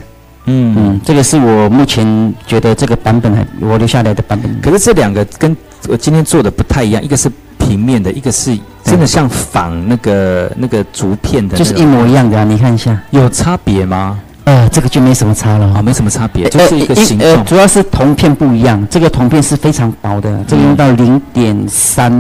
[0.50, 4.60] 嗯嗯，这个是我目前觉得这个版本还我留下来的版本。
[4.62, 5.56] 可是这两个跟
[5.88, 14.20] 我今天做的不太一样，一个是平面的，一个是真的像仿那个那个竹片的，就是一模一样的啊，你看一下，有差别吗？
[14.46, 15.82] 呃，这个就没什么差了啊，。
[15.82, 17.46] 没什么差别，就呃是一个形状。
[17.46, 22.12] 主要是铜片不一样，这个铜片是非常薄的，这个用到零点三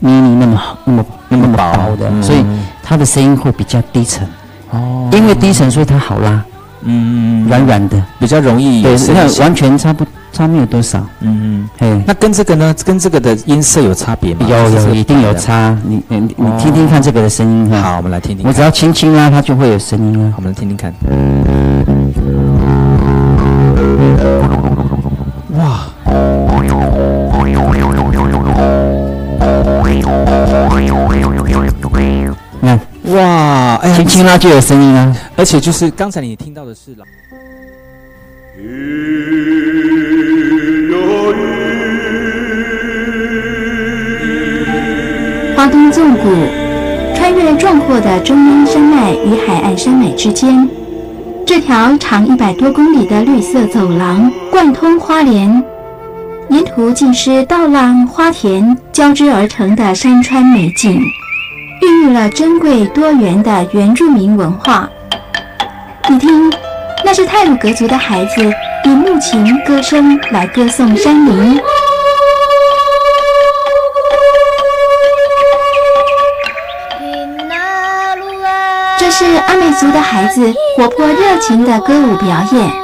[0.00, 2.44] mm 那么那么那么薄的，嗯所以
[2.82, 4.26] 它的声音会比较低沉。
[4.70, 6.44] 哦，因为低沉，所以它好拉，
[6.84, 8.02] 嗯，软软的。
[8.18, 8.96] 比较容易对，
[9.40, 11.04] 完全差不差没有多少。
[11.20, 12.74] 嗯嘿嗯，，那跟这个呢？
[12.84, 14.46] 跟这个的音色有差别吗？
[14.48, 15.32] 有有一定有。
[15.34, 15.76] 差。
[15.84, 17.80] 你你你哦听听看这个的声音哈。
[17.80, 18.48] 好，我们来听听看。
[18.48, 20.32] 我只要轻轻拉，它就会有声音啊。
[20.36, 20.92] 我们来听听看。
[25.58, 25.80] 哇，
[32.62, 32.80] 你看，
[33.14, 35.12] 哇，轻，轻拉就有声音啊。
[35.42, 37.04] 而且就是刚才你听到的是老。
[45.56, 46.28] 花东纵谷
[47.16, 50.68] 穿越壮阔的中央山脉与海岸山脉之间，
[51.44, 55.60] 这条长一百多公里的绿色走廊贯通花莲，
[56.50, 61.00] 沿途尽是稻浪、花田交织而成的山川美景，
[61.80, 64.88] 孕育了珍贵多元的原住民文化。
[66.08, 66.52] 你听，
[67.04, 68.42] 那是泰鲁格族的孩子
[68.84, 71.60] 以木琴歌声来歌颂山林。
[78.98, 82.81] 这是阿美族的孩子活泼热情的歌舞表演。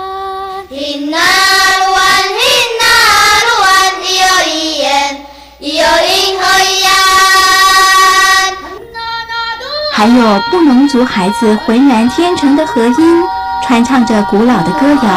[9.98, 13.22] 还有布农族孩子浑然天成的和音，
[13.64, 15.10] 传唱着古老的歌谣。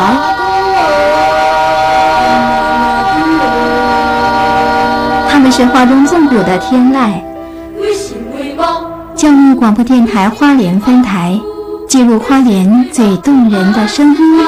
[5.30, 7.22] 他们是花东纵谷的天籁。
[9.16, 11.40] 教育广播电台花莲分台，
[11.88, 14.48] 记录花莲最动人的声音。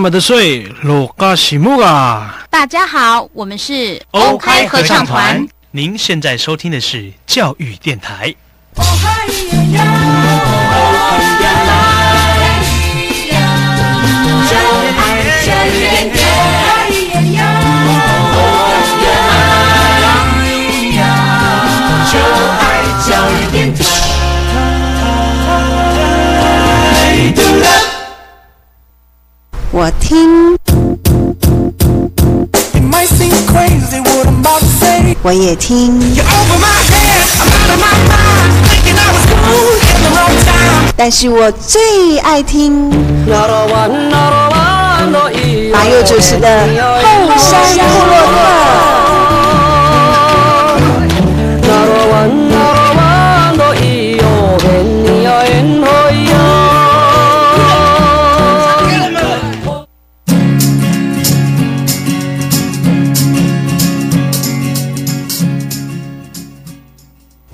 [0.00, 0.20] 么的
[1.16, 2.46] 嘎西木啊！
[2.50, 5.46] 大家好，我们是欧开合唱团。
[5.70, 8.34] 您现在收听的是教育电台。
[8.76, 8.82] 我
[40.02, 40.92] the wrong time.
[40.96, 42.88] 但是我最爱听
[45.70, 46.60] 马佑主持的
[47.02, 48.87] 后山部落客。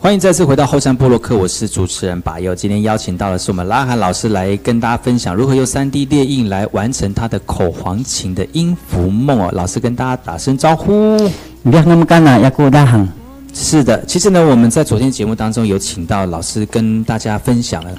[0.04, 2.54] 欢迎再次回到后山部落客，我是主持人把佑。
[2.54, 9.48] 今天邀请到的是我们拉韩老师来跟大家分享如何用三 D 列印来完成他的口簧琴的音符梦哦。
[9.54, 11.16] 老师跟大家打声招呼。
[11.62, 13.08] 你不要那么干了，要给我大喊。
[13.56, 17.90] 是的，其实呢，我们在昨天节目当中有请到老师跟大家分享了，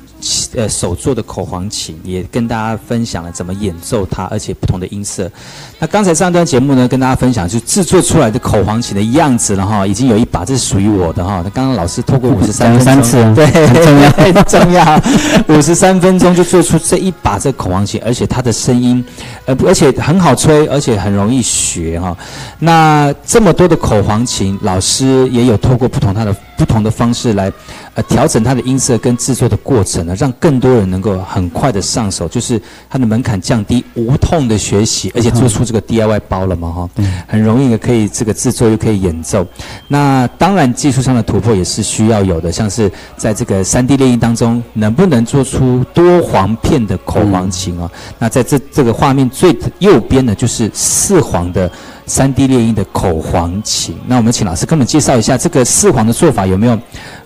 [0.53, 5.31] 呃，手做的口簧琴，也跟大家分享了怎么演奏它，而且不同的音色。
[5.79, 11.41] 那刚才上段节目呢，跟大家分享就制作出来的口簧琴的样子了哈，已经有一把，这是属于我的哈。
[11.41, 15.01] 那刚刚老师透过 五十三分钟，次啊对，很重要很重要，
[15.47, 19.03] 五十三分钟就做出这一把这口簧琴，而且它的声音，
[19.45, 22.15] 呃，而且很好吹，而且很容易学哈。
[22.59, 27.51] 那这么多的口簧琴，老师也有透过不同它的不同的方式来，
[27.93, 36.89] 呃，调整它的音色跟制作的过程呢，让更多人能够很快的上手，就是它的门槛降低，无痛的学习，而且做出这个 DIY 包了嘛哈，
[37.27, 39.45] 很容易的可以这个制作又可以演奏。
[39.88, 47.89] 那当然技术上的突破也是需要有的，像是在这个 3D 列印当中，能不能做出多簧片的口簧琴哦？
[48.17, 51.69] 那在这这个画面最右边呢，就是四簧的。
[52.05, 56.79] 三 D 列印的口簧琴，那我们请老师跟我们介绍一下这个四簧的做法有没有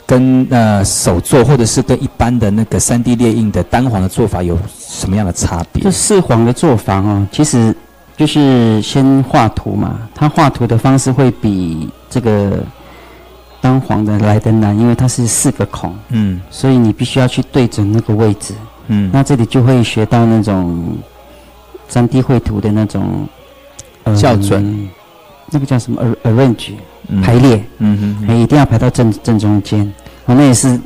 [0.05, 5.91] 跟呃手做或者是跟一般的那个三 D 列印的单簧的做法有什么样的差别这？
[5.91, 7.75] 四簧的做法哦，其实
[8.15, 9.99] 就是先画图嘛。
[10.15, 12.59] 它画图的方式会比这个
[13.59, 18.53] 单簧的来得难，因为它是四个孔，嗯所以你必须要去对准那个位置。
[18.87, 20.97] 嗯，那这里就会学到那种
[21.89, 23.29] 三 D 绘图的那种、呃
[24.15, 24.89] 校准。
[25.51, 26.71] 那个叫什么？Ar- arrange
[27.07, 27.21] 嗯。
[27.21, 29.91] 排列，嗯哼，一定要排到正正中间。
[30.25, 30.79] 我，那也是，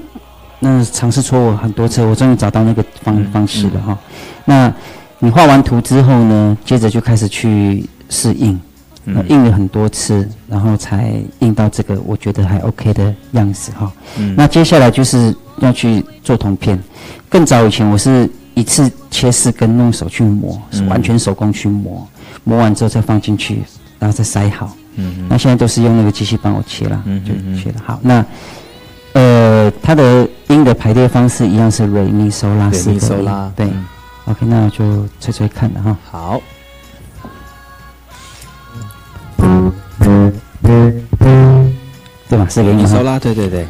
[0.60, 3.98] 那尝试错误很多次，我终于找到那个方嗯方式了哈、
[4.46, 4.74] 那
[5.20, 8.58] 你画完图之后呢，接着就开始去试印，
[9.04, 9.16] 嗯。
[9.18, 14.34] 呃印了很多次，然后才印到这个我觉得还 OK 的样子哈、嗯。
[14.38, 16.82] 那接下来就是要去做铜片。
[17.28, 20.88] 更早以前我是一次切四根，用手去磨，是嗯。
[20.88, 22.08] 完全手工去磨，
[22.44, 23.64] 磨完之后再放进去，
[24.00, 24.76] 然后再塞好。
[24.96, 27.76] 嗯那现在都是用那个机器帮我切了，就嗯嗯嗯切了。
[27.86, 28.24] 好，那
[29.14, 33.86] 呃，它的音的排列方式一样是瑞咪嗦拉四个音对嗯
[34.26, 35.98] ，OK，那我就吹吹看了哈。
[36.12, 36.42] 好，
[42.34, 42.48] 对吧？
[42.50, 43.68] 是个音哈咪嗦拉，对对对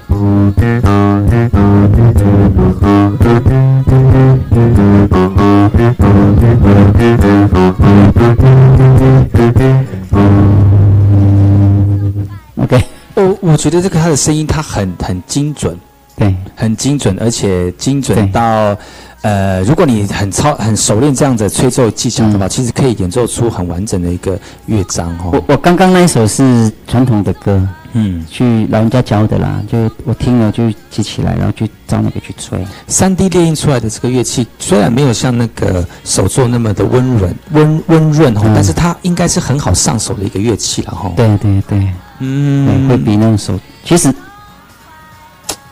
[12.55, 12.85] ，OK，
[13.15, 15.77] 我我觉得这个他的声音，他很很精准，
[16.15, 16.35] 对。
[16.55, 18.77] 很精准，而且精准到，
[19.21, 22.49] 呃，如果你很操很熟练这样的吹奏技巧的话，嗯。
[22.49, 25.31] 其实可以演奏出很完整的一个乐章哦。
[25.33, 32.57] 我我刚刚那一首是传统的歌，嗯，去老人家教的啦，就我听了就记起来，然后去照那个去吹。
[32.87, 38.51] 三 D 列印出来的这个乐器，虽然没有像那个手作那么的温润、温温润哦，嗯。
[38.53, 41.89] 但是它应该是很好上手的一个乐器了哈。，对对对，对，
[42.19, 44.13] 嗯，会比那种手，其实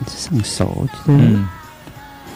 [0.08, 1.48] 上手，嗯，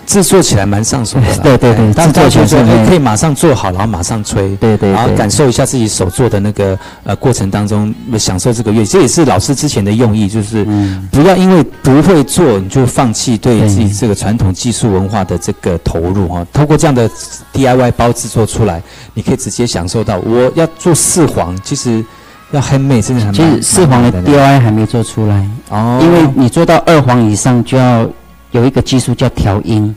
[0.06, 1.40] 制作起来蛮上手的啦。
[1.44, 4.56] 对对对大制作家就说起来是哎可以马上做好，然后马上吹。
[4.58, 16.46] 对对对，然后感受一下自己手做的那个呃过程当中，享受这个乐器，这也是老师之前的用意，就是嗯，不要因为不会做你就放弃对对自己这个传统技术文化的这个投入哈。
[16.54, 17.10] 通过这样的
[17.54, 18.82] DIY 包制作出来，
[19.14, 20.20] 你可以直接享受到。
[20.20, 22.04] 我要做四黄，其实
[22.52, 28.08] 要 handmade 真的很其实四黄的呢 DIY 还没做出来，哦，因为你做到二黄以上就要
[28.52, 29.94] 有一个技术叫调音，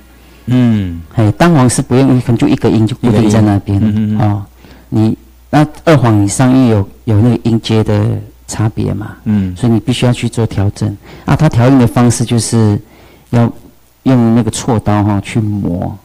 [0.47, 1.01] 嗯。
[1.15, 3.79] 哎，单黄是不用，可能就一个音就固定在那边。
[3.81, 4.43] 嗯嗯嗯哦。
[4.89, 5.17] 你
[5.51, 8.07] 那二黄以上又有有那个音阶的
[8.47, 9.55] 差别嘛，嗯。
[9.57, 10.97] 所以你必须要去做调整。
[11.27, 11.37] 啊。
[11.37, 12.81] 它调音的方式就是
[13.31, 13.51] 要
[14.05, 15.97] 用那个锉刀哈、去磨，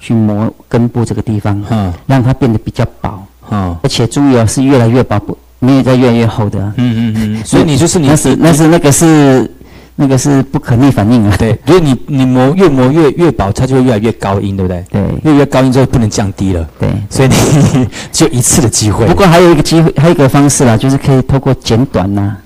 [0.00, 1.92] 去磨根部这个地方，哈。
[2.06, 3.78] 让它变得比较薄，哈。
[3.82, 6.72] 而且注意哦，是越来越薄，不没有在越来越厚的啊。
[6.76, 9.50] 嗯嗯嗯，所以你就是你那是那是那个是
[9.96, 11.34] 那个是不可逆反应啊。
[11.38, 14.84] 对，所以你你磨越磨越越薄，它就会越来越高音，对不对？
[14.90, 16.88] 对越来越高音之后不能降低了，对。
[17.08, 19.06] 所以你 只有一次的机会。
[19.06, 22.36] 不过还有一个机会，还有一个方式啦，就是可以透过剪短呐、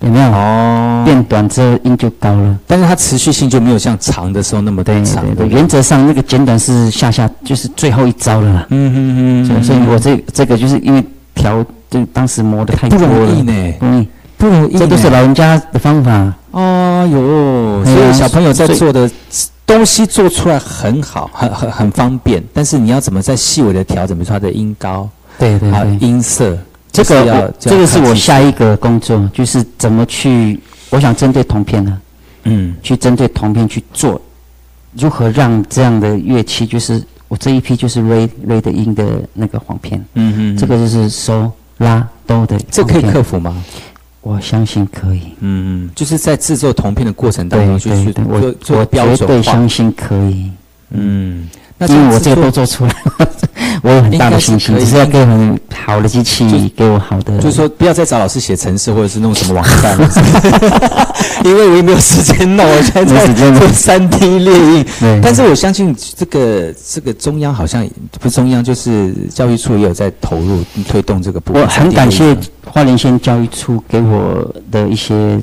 [0.00, 0.26] 有没有？
[0.30, 2.56] 哦，变短之后音就高了。
[2.68, 5.24] 但是它持续性就没有像长的时候那么的长。
[5.26, 8.66] 对对，不原则上那个剪短是下下就是最后一招了啦。
[8.70, 11.02] 嗯嗯所以所以我这这个就是因为
[11.34, 14.78] 调，就当时磨的太不多了，容易呢，不容易，不容易。
[14.78, 16.34] 这都是老人家的方法。
[16.52, 19.10] 哦哟，所以小朋友在做的
[19.66, 26.58] 东西做出来很好，很很很方便，但是你要怎么在细微的调整，比如说它的音高，对对对，音色，
[26.90, 32.00] 这个我这个是我下一个工作，就是怎么去，我想针对铜片呢、
[32.44, 32.74] 嗯。
[32.82, 34.20] 去针对铜片去做，
[34.94, 43.62] 如何让这样的乐器，就是我这一批就是瑞瑞的音的那个簧片，嗯嗯，这个就是收拉哆的，这可以克，服吗？
[44.20, 45.34] 我相信可以。
[45.40, 49.42] 嗯，就是在制作铜片的过程当中，就是我我绝对。
[49.42, 50.50] 相信可以，
[50.90, 52.94] 嗯，那因为我这个都做出来，
[53.82, 60.08] 我有很大的信心，可是要给我很好的机器，给我好的，就是说不要再找老师写程式或者是弄什么网站了，
[61.44, 64.86] 因为我也没有时间弄，我现在在做三 D 列印。
[65.20, 67.84] 但是我相信这个这个中央好像
[68.20, 71.62] 不是中央，就是教育处也有在投入推动这个部分。
[71.62, 75.40] 我很感谢花莲县教育处给我的一些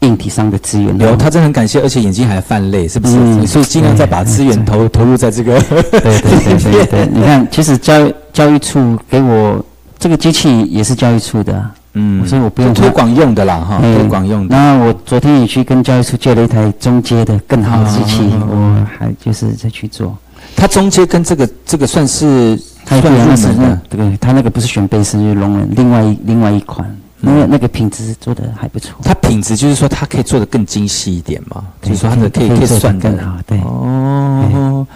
[0.00, 0.96] 硬体上的资源。
[0.98, 3.16] 有，他真的很感谢，而且眼睛还泛泪，是不是？
[3.18, 5.60] 嗯所以尽量再把资源投 投入在这个。
[5.60, 9.64] 对对对对对，你看，其实教教育处给我
[9.98, 14.56] 这个机器也是教育处的啊、嗯所以我不用推广用的啦，哈，嗯推广用的。
[14.56, 20.16] 那我昨天也去跟教育处借了一台中阶的更好的机器，啊我还就是再去做。
[20.56, 26.88] 它中阶跟这个这个算是算它不一样，那是那入门的，对，它那个不是选贝斯，就是龙人，另外另外一款，
[27.20, 28.98] 那个那个品质做的还不错。
[29.02, 34.86] 它品质就是说它可以做的更精细一点嘛，就是说它的可以可以算的更好对哦，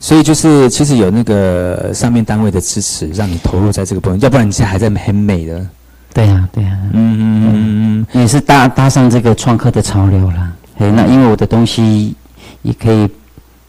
[0.00, 5.66] 所以就是其实有那个上面单位的支持，让你投入在这个部分，要不然你现在还在很美的。
[6.14, 10.52] 对呀、对呀、嗯嗯嗯嗯也是搭搭上这个创客的潮流啦。
[10.78, 12.14] 哎，那因为我的东西
[12.62, 13.08] 也可以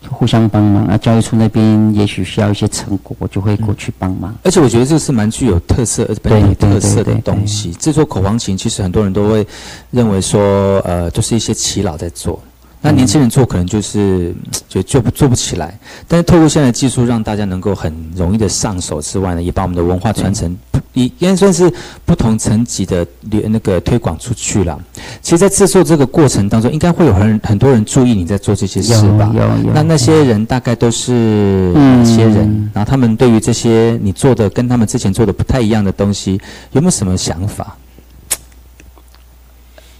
[0.07, 0.97] 互相帮忙啊。
[0.97, 4.33] 教育处那边也许需要一些成果，我就会过去帮忙。
[4.43, 7.71] 而且我觉得这个是蛮具有特色、呃本土特色的东西。
[7.73, 9.45] 制作口簧琴，其实很多人都会
[9.91, 12.41] 认为说，呃，就是一些耆老在做。
[12.81, 15.77] 那年轻人做可能就是嗯就做不做不起来，
[16.07, 20.57] 但是透过现在的技术，让大家能够很容易的上手之外呢，也把我们的文化传承，
[20.93, 21.71] 也应该算是
[22.05, 24.79] 不同层级的流那个推广出去了。
[25.21, 29.29] 其实，在制作这个过程当中，应该会有很很多人注意你在做这些事吧？
[29.33, 32.37] 有有有那那些人大概都是哪些人？
[32.45, 36.39] 嗯然后他们对于这些你做的跟他们之前做的不太一样的东西，
[36.71, 37.75] 有没有什么想法？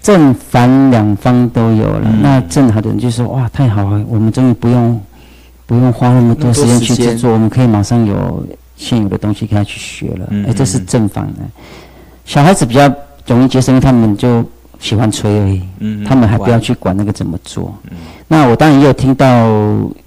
[0.02, 2.10] 正反两方都有了。
[2.12, 5.00] 嗯那正好的人就说：“哇，太好了，我们终于不用
[5.66, 8.46] 不用花那么多时间去制作，我们可以马上有
[8.76, 10.28] 现有的东西给他去学了。
[10.30, 11.42] 嗯哎，这是嗯正反的。
[12.26, 12.92] 小孩子比较
[13.28, 14.44] 容易接受，因为他们就
[14.80, 17.74] 喜欢吹而已，嗯他们还不要去管那个怎么做。
[18.28, 19.28] 那我当然也有听到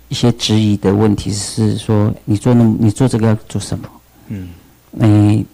[0.09, 3.85] 一些质疑的问题，是说你做那么你做这个要做什么？
[4.29, 4.49] 嗯，
[5.01, 5.45] 哎，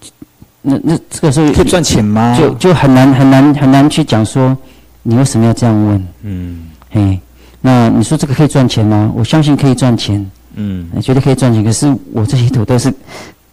[0.63, 2.37] 那那这个时候可以赚钱吗？
[2.39, 4.57] 就就很难很难很难去讲说
[5.03, 6.09] 你为什么要这样问？
[6.23, 7.21] 嗯嘿，
[7.61, 9.11] 那你说这个可以赚钱吗？
[9.15, 11.63] 我相信可以赚钱，嗯，呃绝对可以赚钱。
[11.65, 12.93] 可是我这些图都是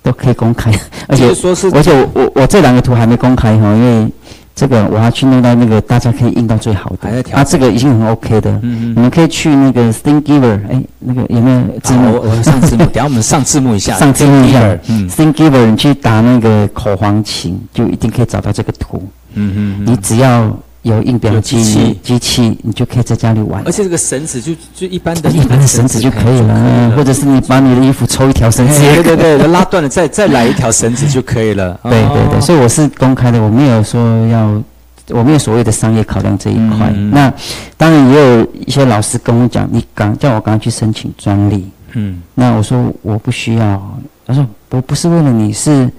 [0.01, 0.71] 都可以公开，
[1.07, 4.11] 而且说是而且我我我这两个图还没公开哈，因为
[4.55, 8.57] 这个我要去弄到那个大家可以印到最好的，还在调啊，这个已经很 OK 的。
[8.63, 12.13] 嗯你们可以去那个 Thingiver，哎，那个有没有字好，幕？
[12.13, 14.61] 我我上字幕， 等下我们上字幕一下，上字幕一下。
[14.87, 19.03] 嗯，Thingiver，你去打那个口簧琴，就一定可以找到这个图。
[19.33, 19.85] 嗯嗯。
[19.85, 23.71] 你只要有印表机机器机器，你就可以在家里玩而。
[23.71, 28.79] 且这个绳子就就一般的一般的绳子就可以了，或者是你把你的衣服抽一条绳子。
[29.01, 31.79] 对对对，拉断了再再来一条绳子就可以了。
[31.89, 34.61] 对对对，哦所以我是公开的，我没有说要，
[35.09, 36.91] 我没有所谓的商业考量这一块。
[36.95, 37.33] 嗯那
[37.77, 41.67] 当然也有一些老师跟我讲，你刚叫我刚刚去申请专利。
[41.93, 45.89] 嗯那我说我不需要，他说我不是为了你，是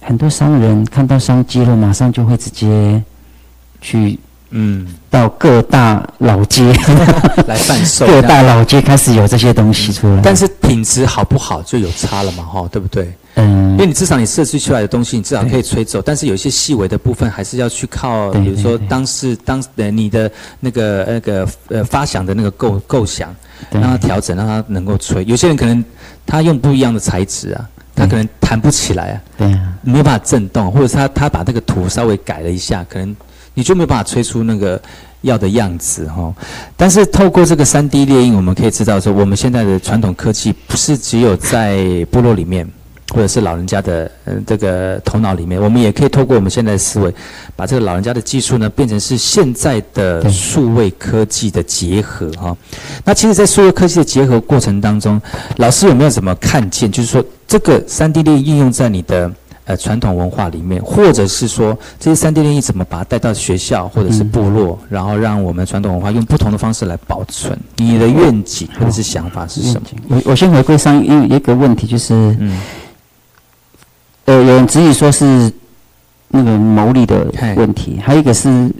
[0.00, 3.00] 很多商人看到商机了，马上就会直接
[3.80, 4.18] 去
[4.52, 6.72] 嗯，到各大老街，
[7.46, 10.20] 来贩售 各大老街开始有这些东西出来。
[10.24, 13.12] 但是品质好不好就有差了嘛，哈，对不对？
[13.36, 23.34] 嗯因为你至少你设计出来的东西，你至少可以吹走，但是有一些细微的部分还是要去靠，比如说当时当呃你的那个那个呃发响的那个构构想，
[23.70, 25.24] 对让它调整，让它能够吹。
[25.26, 25.82] 有些人可能
[26.26, 27.64] 他用不一样的材质啊，
[27.94, 33.16] 他可能弹不起来啊，对啊，没有办法震动，或者是他他把那个图稍微改了一下，可能
[33.54, 34.80] 你就没有办法吹出那个
[35.22, 36.32] 要的样子哈、
[36.76, 42.66] 但是透过这个三 D 列印，我们可以知道说，我们现在的传统科技不是只有在部落里面，
[43.12, 47.14] 或者是老人家的呃这个头脑里面，我们也可以透过我们现在的思维，
[47.54, 52.56] 把这个老人家的技术呢，变成是现在的数位科技的结合哈、
[53.04, 55.20] 那其实，在数位科技的结合过程当中，
[55.56, 56.90] 老师有没有怎么看见？
[56.90, 59.30] 就是说，这个三 D 列印应用在你的
[59.70, 67.56] 呃传统文化里面，或者是说这些三 D 列印怎么把它带到学校或者是部落，然后让我们传统文化用不同的方式来保存？
[67.76, 69.86] 你的愿景或者是想法是什么？
[70.08, 72.60] 我我先回归上，一一个问题就是，嗯
[74.24, 75.52] 呃，有人质疑说是
[76.28, 78.72] 那个牟利的问题，还有一个是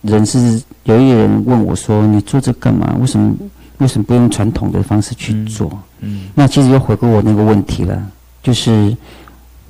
[0.00, 2.96] 人是有一个人问我说，你做这干嘛？
[2.98, 3.34] 为什么
[3.78, 5.70] 为什么不用传统的方式去做？
[6.00, 8.02] 嗯那其实又回归我那个问题了，
[8.42, 8.96] 就是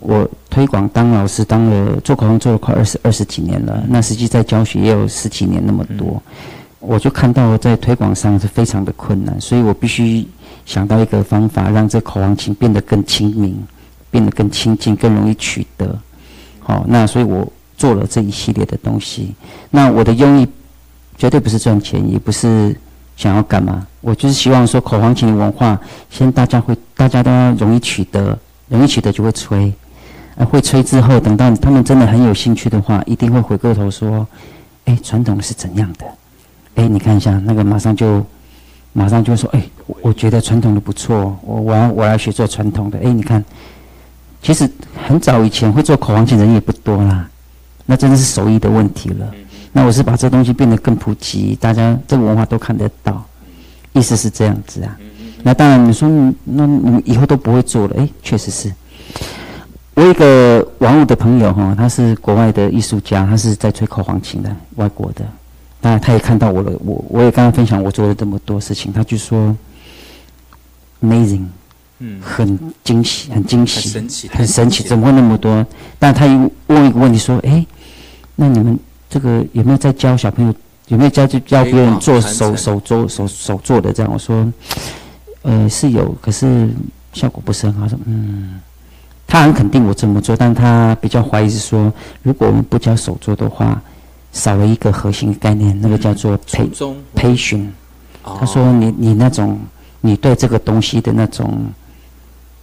[0.01, 6.21] 我推广当老师当了做口红做了快二十二十几年了，那实际在教学也有十几年那么多，
[6.79, 10.27] 我就看到在推广上是非常的困难，所以我必须
[10.65, 13.55] 想到一个方法，让这口红琴变得更亲民，
[14.11, 15.99] 变得更亲近，更容易取得。
[16.61, 17.47] 好、那所以我
[17.77, 19.35] 做了这一系列的东西。
[19.71, 20.47] 那我的用意
[21.19, 22.75] 绝对不是赚钱，也不是
[23.17, 25.79] 想要干嘛，我就是希望说口簧琴的文化，
[26.11, 28.39] 先大家会大家都要容易取得，
[28.69, 29.73] 容易取得就会吹，
[30.41, 34.27] 呃，会吹之后，等到他们真的很有兴趣的话，一定会回过头说，
[34.87, 36.07] 哎，传统是怎样的？
[36.77, 38.25] 哎，你看一下那个，马上就
[38.95, 42.99] 马上就说，哎，我我觉得传统的不错，我我要我要学做传统的。
[43.01, 43.45] 哎，你看，
[44.41, 44.67] 其实
[45.07, 47.29] 很早以前会做口簧琴人也不多啦，
[47.85, 49.31] 那真的是手艺的问题了。
[49.73, 53.23] 那我是把这东西变得更普及，大家这个文化都看得到，
[53.93, 54.97] 意思是这样子啊。
[55.43, 56.09] 那当然，你说
[56.45, 58.73] 那你以后都不会做了，哎，确实是。
[59.95, 65.25] 我有一个玩物的朋友哈，他是国外的艺术家，他是在吹口簧琴的，外国的。
[65.81, 69.57] 当然，他也看到我的，我我也跟他分享我做了这么多事情，他就说
[71.03, 71.45] ，amazing，
[71.99, 75.67] 嗯，很惊喜，很惊喜，很神奇很神奇，怎么会那么多？
[75.99, 77.65] 但他又问一个问题说，哎，
[78.37, 78.79] 那你们
[79.09, 80.55] 这个有没有在教小朋友
[80.89, 84.13] 有没有教就教别人做手手做手手做的这样？
[84.13, 84.53] 我说，
[85.43, 86.69] 呃是有，可是
[87.13, 87.83] 效果不是很好。
[87.83, 88.61] 他说嗯，
[89.31, 91.91] 他很肯定我这么做，但他比较怀疑是说，
[92.25, 93.81] 如果我们不教手做的话，
[94.33, 96.69] 少了一个核心概念，那个叫做培
[97.15, 97.73] 培训。
[98.25, 99.59] 哦他说你你那种
[100.01, 101.59] 你对这个东西的那种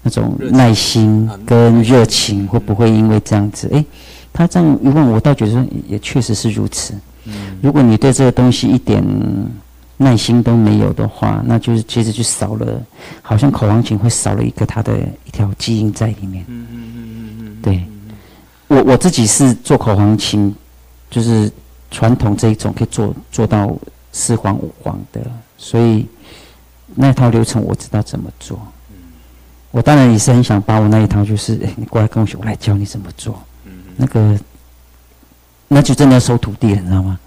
[0.03, 3.67] 那种耐心啊跟热情，会不会因为这样子？
[3.71, 3.83] 诶，
[4.31, 6.93] 他这样一问，我倒觉得也确实是如此。
[7.25, 9.03] 嗯如果你对这个东西一点
[9.97, 12.81] 耐心都没有的话，那就是其实就少了，
[13.21, 16.45] 好像口簧琴会少了一个它的一条基因在里面。
[16.47, 17.83] 嗯嗯嗯嗯嗯，对，
[18.67, 20.53] 我我自己是做口簧琴，
[21.09, 21.51] 就是
[21.89, 23.75] 传统这一种可以做做到
[24.11, 25.19] 四簧五簧的，
[25.57, 26.05] 所以
[26.93, 28.59] 那套流程我知道怎么做。
[29.71, 33.41] 我当然也是很想把我那一套，就是哎， 你过来跟我学，我来教你怎么做。
[33.95, 34.39] 那个，
[35.67, 37.19] 那就真的要收徒弟了，你知道吗？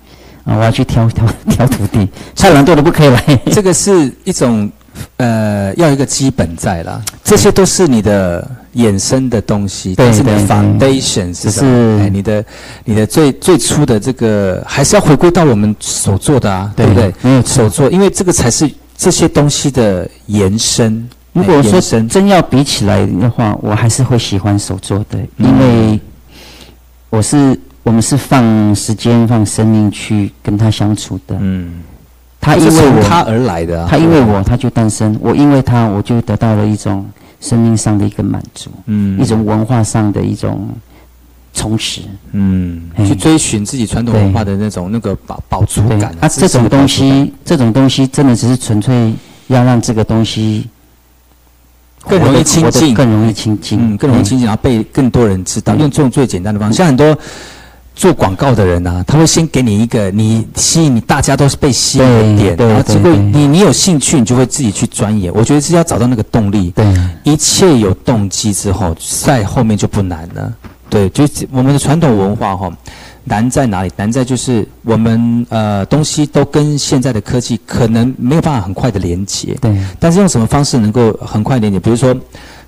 [0.50, 3.22] 啊，我要去挑挑挑徒弟，太懒惰的不可以来。
[3.52, 4.70] 这个是一种
[5.16, 11.98] 呃，要一个基本在啦，这些都是你的衍生的东西，对但是你的 foundation 是只什么？
[11.98, 12.44] 是哎，你的
[12.84, 17.14] 你的最最初的这个还是要回归到我们手做的啊，对不对？
[17.22, 21.08] 没有错手做，因为这个才是这些东西的延伸。
[21.32, 26.00] 如果说神，真要比起来的话，我还是会喜欢手做的，嗯因为
[27.08, 31.36] 我是我们是放时间、放生命去跟他相处的。
[31.40, 31.82] 嗯，
[32.40, 37.08] 他因为我，他而来的啊，他因为我，他就诞生；我因为他，我就得到了一种
[37.40, 39.18] 生命上的一个满足，嗯。
[39.20, 40.68] 一种文化上的一种
[41.54, 42.02] 充实。
[42.32, 49.12] 嗯，哎去追寻自己传统文化的那种那个饱饱足感啊，这种东，西，这种东西真的只是纯粹
[49.48, 50.68] 要让这个东西
[52.06, 52.94] 更容易亲近。
[52.94, 56.76] 更容易亲近，嗯，更容易亲近，然后被更多人知道，用这种最简单的方式。
[56.76, 57.16] 像很多
[58.00, 65.30] 做广告的人啊，他会先给你一个你吸引你大家都是被吸引的点，然后结果对对你你有兴趣，你就会自己去钻研。
[65.34, 66.86] 我觉得是要找到那个动力，对
[67.24, 70.50] 一切有动机之后，在后面就不难了。
[70.88, 72.72] 对，就是我们的传统文化哈、
[73.24, 73.92] 难在哪里？
[73.96, 79.54] 难在就是我们呃东西都跟现在的科技可能没有办法很快的连接。
[79.60, 81.78] 对但是用什么方式能够很快连接？
[81.78, 82.16] 比如说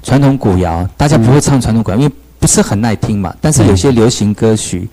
[0.03, 2.13] 传统古谣，大家不会唱传统古谣，因为
[2.43, 3.33] 不是很耐听嘛。
[3.41, 4.89] 但是有些流行歌曲，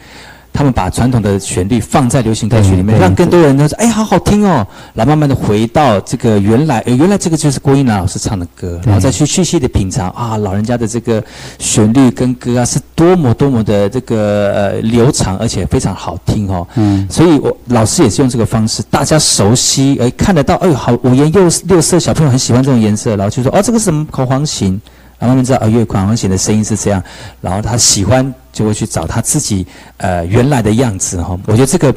[0.52, 11.24] 他们把传统的旋律放在流行歌曲里面，让更多人都说：“哎，好好听哦！”然后慢慢的回到这个原来，呃，原来这个就是郭英男老师唱的歌，然后再去细细的品尝啊，老人家的这个
[11.60, 16.68] 旋律跟歌啊，是多么多么的这个呃流畅，而且非常好听哦。
[16.76, 24.82] 嗯，所以我老师也是用这个方式，大家熟悉，哎，看得到，哎呦，好五颜六六色，小朋友很喜欢这种颜色，然后就说，哦，这个是什么口黄琴，
[25.20, 27.04] 然后慢慢知道，啊，乐口簧琴的声音是这样，
[27.42, 29.68] 然后他喜欢就会去找他自己
[29.98, 31.94] 呃原来的样子哈、我觉得这个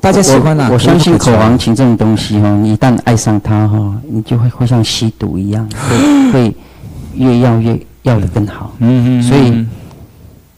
[0.00, 6.54] 大家喜欢啦、我我相信口簧琴，琴这种东西哈、你一旦爱上它哈、你就会会像吸毒一样， 会会
[7.14, 8.74] 越要越要的更好。
[8.80, 9.66] 嗯嗯所以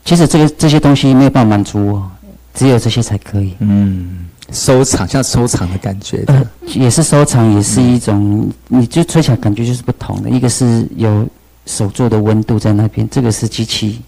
[0.05, 2.11] 其实这个这些东西没有办法满足我，
[2.55, 3.55] 只有这些才可以。
[3.61, 6.45] 嗯，收藏像收藏的感觉的，呃，
[6.75, 10.31] 也是收藏，也是一种，你就吹起来感觉就是不同的。
[10.31, 11.25] 一个是有
[11.71, 14.01] 手做的温度在那边，这个是机器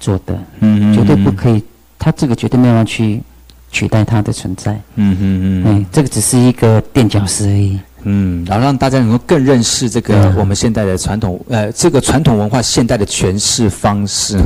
[0.00, 1.62] 做的，嗯绝对不可以，
[1.98, 3.22] 它这个绝对没有办法去
[3.70, 4.72] 取代它的存在。
[4.96, 7.78] 嗯嗯嗯嗯，这个只是一个垫脚石而已。
[8.08, 14.40] 嗯，然后让大家能够更认识这个嗯我们现代的传统，呃，这个传统文化现代的诠释方式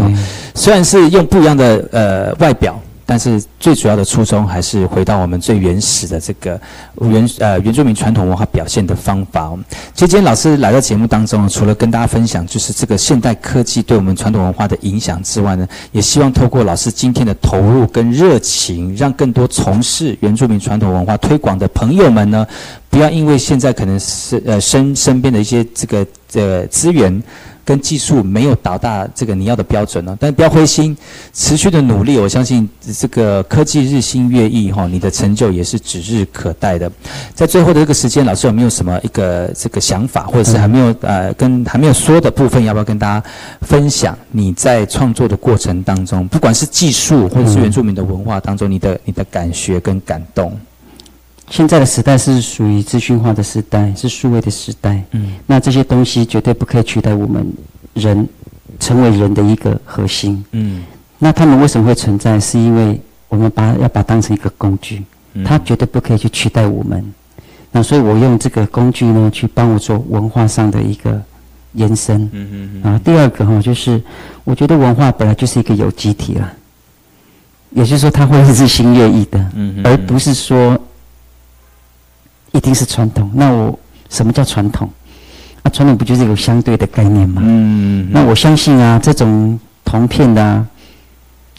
[0.54, 2.80] 虽然是用不一样的呃外表，
[3.10, 6.60] 但是最主要的初衷还是回到我们最原始的这个
[7.00, 9.58] 原呃原住民传统文化表现的方法哦。
[9.92, 22.46] 其实今天老师来到节目当中，除了跟大家分享就是这个现代科技对我们传统文化的影响之外呢，也希望透过老师今天的投入跟热情，让更多从事原住民传统文化推广的朋友们呢，
[22.88, 27.22] 不要因为现在可能是呃身身边的一些这个这资源。
[27.62, 30.96] 跟技术没有达到这个你要的标准呢、但不要灰心，
[31.32, 32.68] 持续的努力，我相信
[32.98, 36.90] 这个科技日新月异哈，你的成就也是指日可待的。
[37.32, 43.24] 在最后的这个时间，老师有没有什么一个这个想法，或者是还没有呃跟还没有说的部分，要不要跟大家
[43.60, 44.18] 分享？
[44.32, 50.58] 你在创作的过程当中，不管是技术或者是原住民的文化当中，你的你的感觉跟感动，
[51.50, 55.02] 现在的时代是属于资讯化的时代，是数位的时代。
[55.10, 57.44] 嗯那这些东西绝对不可以取代我们
[57.92, 58.26] 人
[58.78, 60.42] 成为人的一个核心。
[60.52, 60.82] 嗯
[61.18, 62.38] 那他们为什么会存在？
[62.40, 62.98] 是因为
[63.28, 65.02] 我们把要把它当成一个工具，
[65.34, 67.04] 嗯它绝对不可以去取代我们。
[67.72, 71.20] 那所以我用这个工具呢，去帮我做文化上的一个
[71.74, 72.28] 延伸。
[72.32, 74.00] 嗯嗯啊，第二个哈，就是
[74.44, 76.52] 我觉得文化本来就是一个有机体啦，
[77.70, 80.76] 也就是说它会日新月异的，嗯而不是说
[82.58, 83.30] 定是传统。
[83.34, 83.78] 那我
[84.08, 84.90] 什么叫传统？
[85.62, 87.42] 啊，传统不就是有相对的概念吗？
[87.44, 90.66] 嗯，那我相信啊，这种铜片的、啊，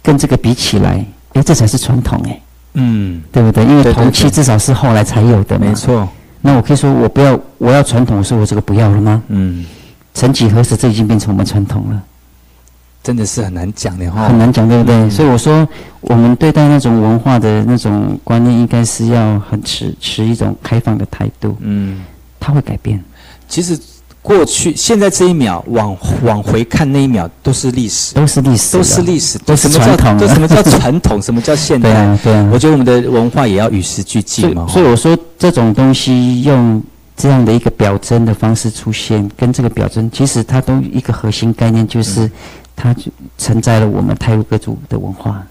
[0.01, 2.41] 跟这个比起来，哎，这才是传统哎，
[2.73, 3.63] 嗯，对不对？
[3.63, 5.67] 因为铜器至少是后来才有的嘛。
[5.67, 5.75] 没。
[5.75, 6.09] 错，
[6.41, 9.21] 那我可以说我不要，我要传统，我说我这个不要了吗？
[9.27, 9.63] 嗯，
[10.15, 12.01] 曾几何时，这已经变成我们传统了。
[13.04, 14.95] 真的是很难讲的哈，很难讲，对不对？
[14.95, 15.68] 嗯所以我说，
[16.02, 21.58] 我们对待那种文化的那种观念，应该是要很持持一种开放的态度。
[21.62, 22.02] 嗯，
[22.39, 23.04] 它会改变，
[23.47, 23.78] 其实
[24.22, 31.20] 过去、现在这一秒往往回看那一秒都是历史，都是历史，都是历史，都是什么叫传统都什么叫传统？
[31.24, 31.89] 什么叫现代？
[31.89, 32.49] 对啊，对啊。
[32.54, 34.68] 我觉得我们的文化也要与时俱进嘛。
[34.68, 36.80] 所以我说，这种东西用
[37.18, 42.30] 这样的一个表征的方式出现，跟这个表征，其实它都一个核心概念，就是
[42.76, 45.43] 它就承载了我们泰鲁各族的文化。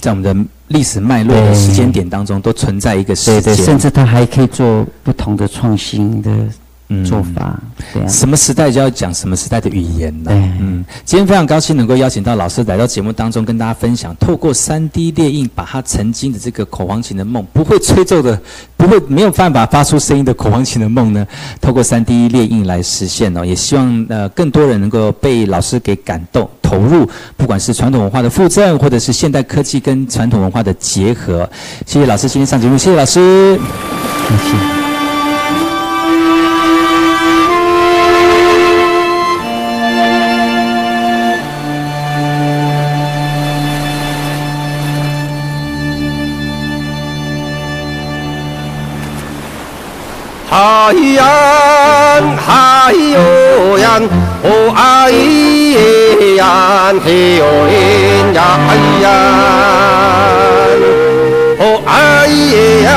[0.00, 0.34] 在我们的
[0.68, 6.30] 历史脉络的时间点当中，都存在一个时间，对对，甚至它还可以做不同的创新的
[6.88, 7.60] 嗯做法。
[7.92, 10.30] 对啊，什么时代就要讲什么时代的语言呢？
[10.30, 18.40] 对嗯，今天非常高兴能够邀请到老师来到节目当中，跟大家分享，透过三 D 列印，把他曾经的这个口簧琴的梦，不会吹奏的，
[18.78, 21.26] 不会没有办法发出声音的口簧琴的梦呢，
[21.60, 23.44] 透过三 D 列印来实现哦。
[23.44, 27.04] 也希望呃更多人能够被老师给感动，投入，
[27.36, 31.48] 不管是传统文化的附赠，或者是现代科技跟传统文化的结合。
[31.84, 33.58] 谢谢老师今天上节目，谢谢老师。
[34.28, 34.56] 谢谢。
[50.48, 54.02] 海洋，海哟洋，
[54.42, 55.18] 哦哎呀哎
[55.74, 55.99] 呀，哦哎
[62.30, 62.96] 耶洋，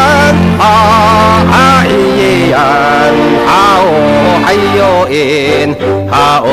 [0.59, 0.67] 啊
[1.51, 2.21] 哎耶
[2.51, 2.55] 洋，
[3.47, 3.51] 啊
[3.83, 3.85] 哦
[4.45, 4.79] 哎哟
[5.09, 5.15] 耶，
[6.09, 6.47] 啊哦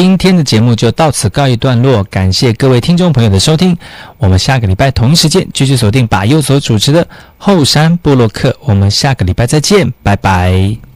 [0.00, 3.76] 今天的节目就到此告一段落，感谢各位听众朋友的收听。
[4.16, 7.04] 我们下个礼拜同一时间继续锁定把右所主持的
[7.36, 10.87] 后山部落客，我们下个礼拜再见，拜拜。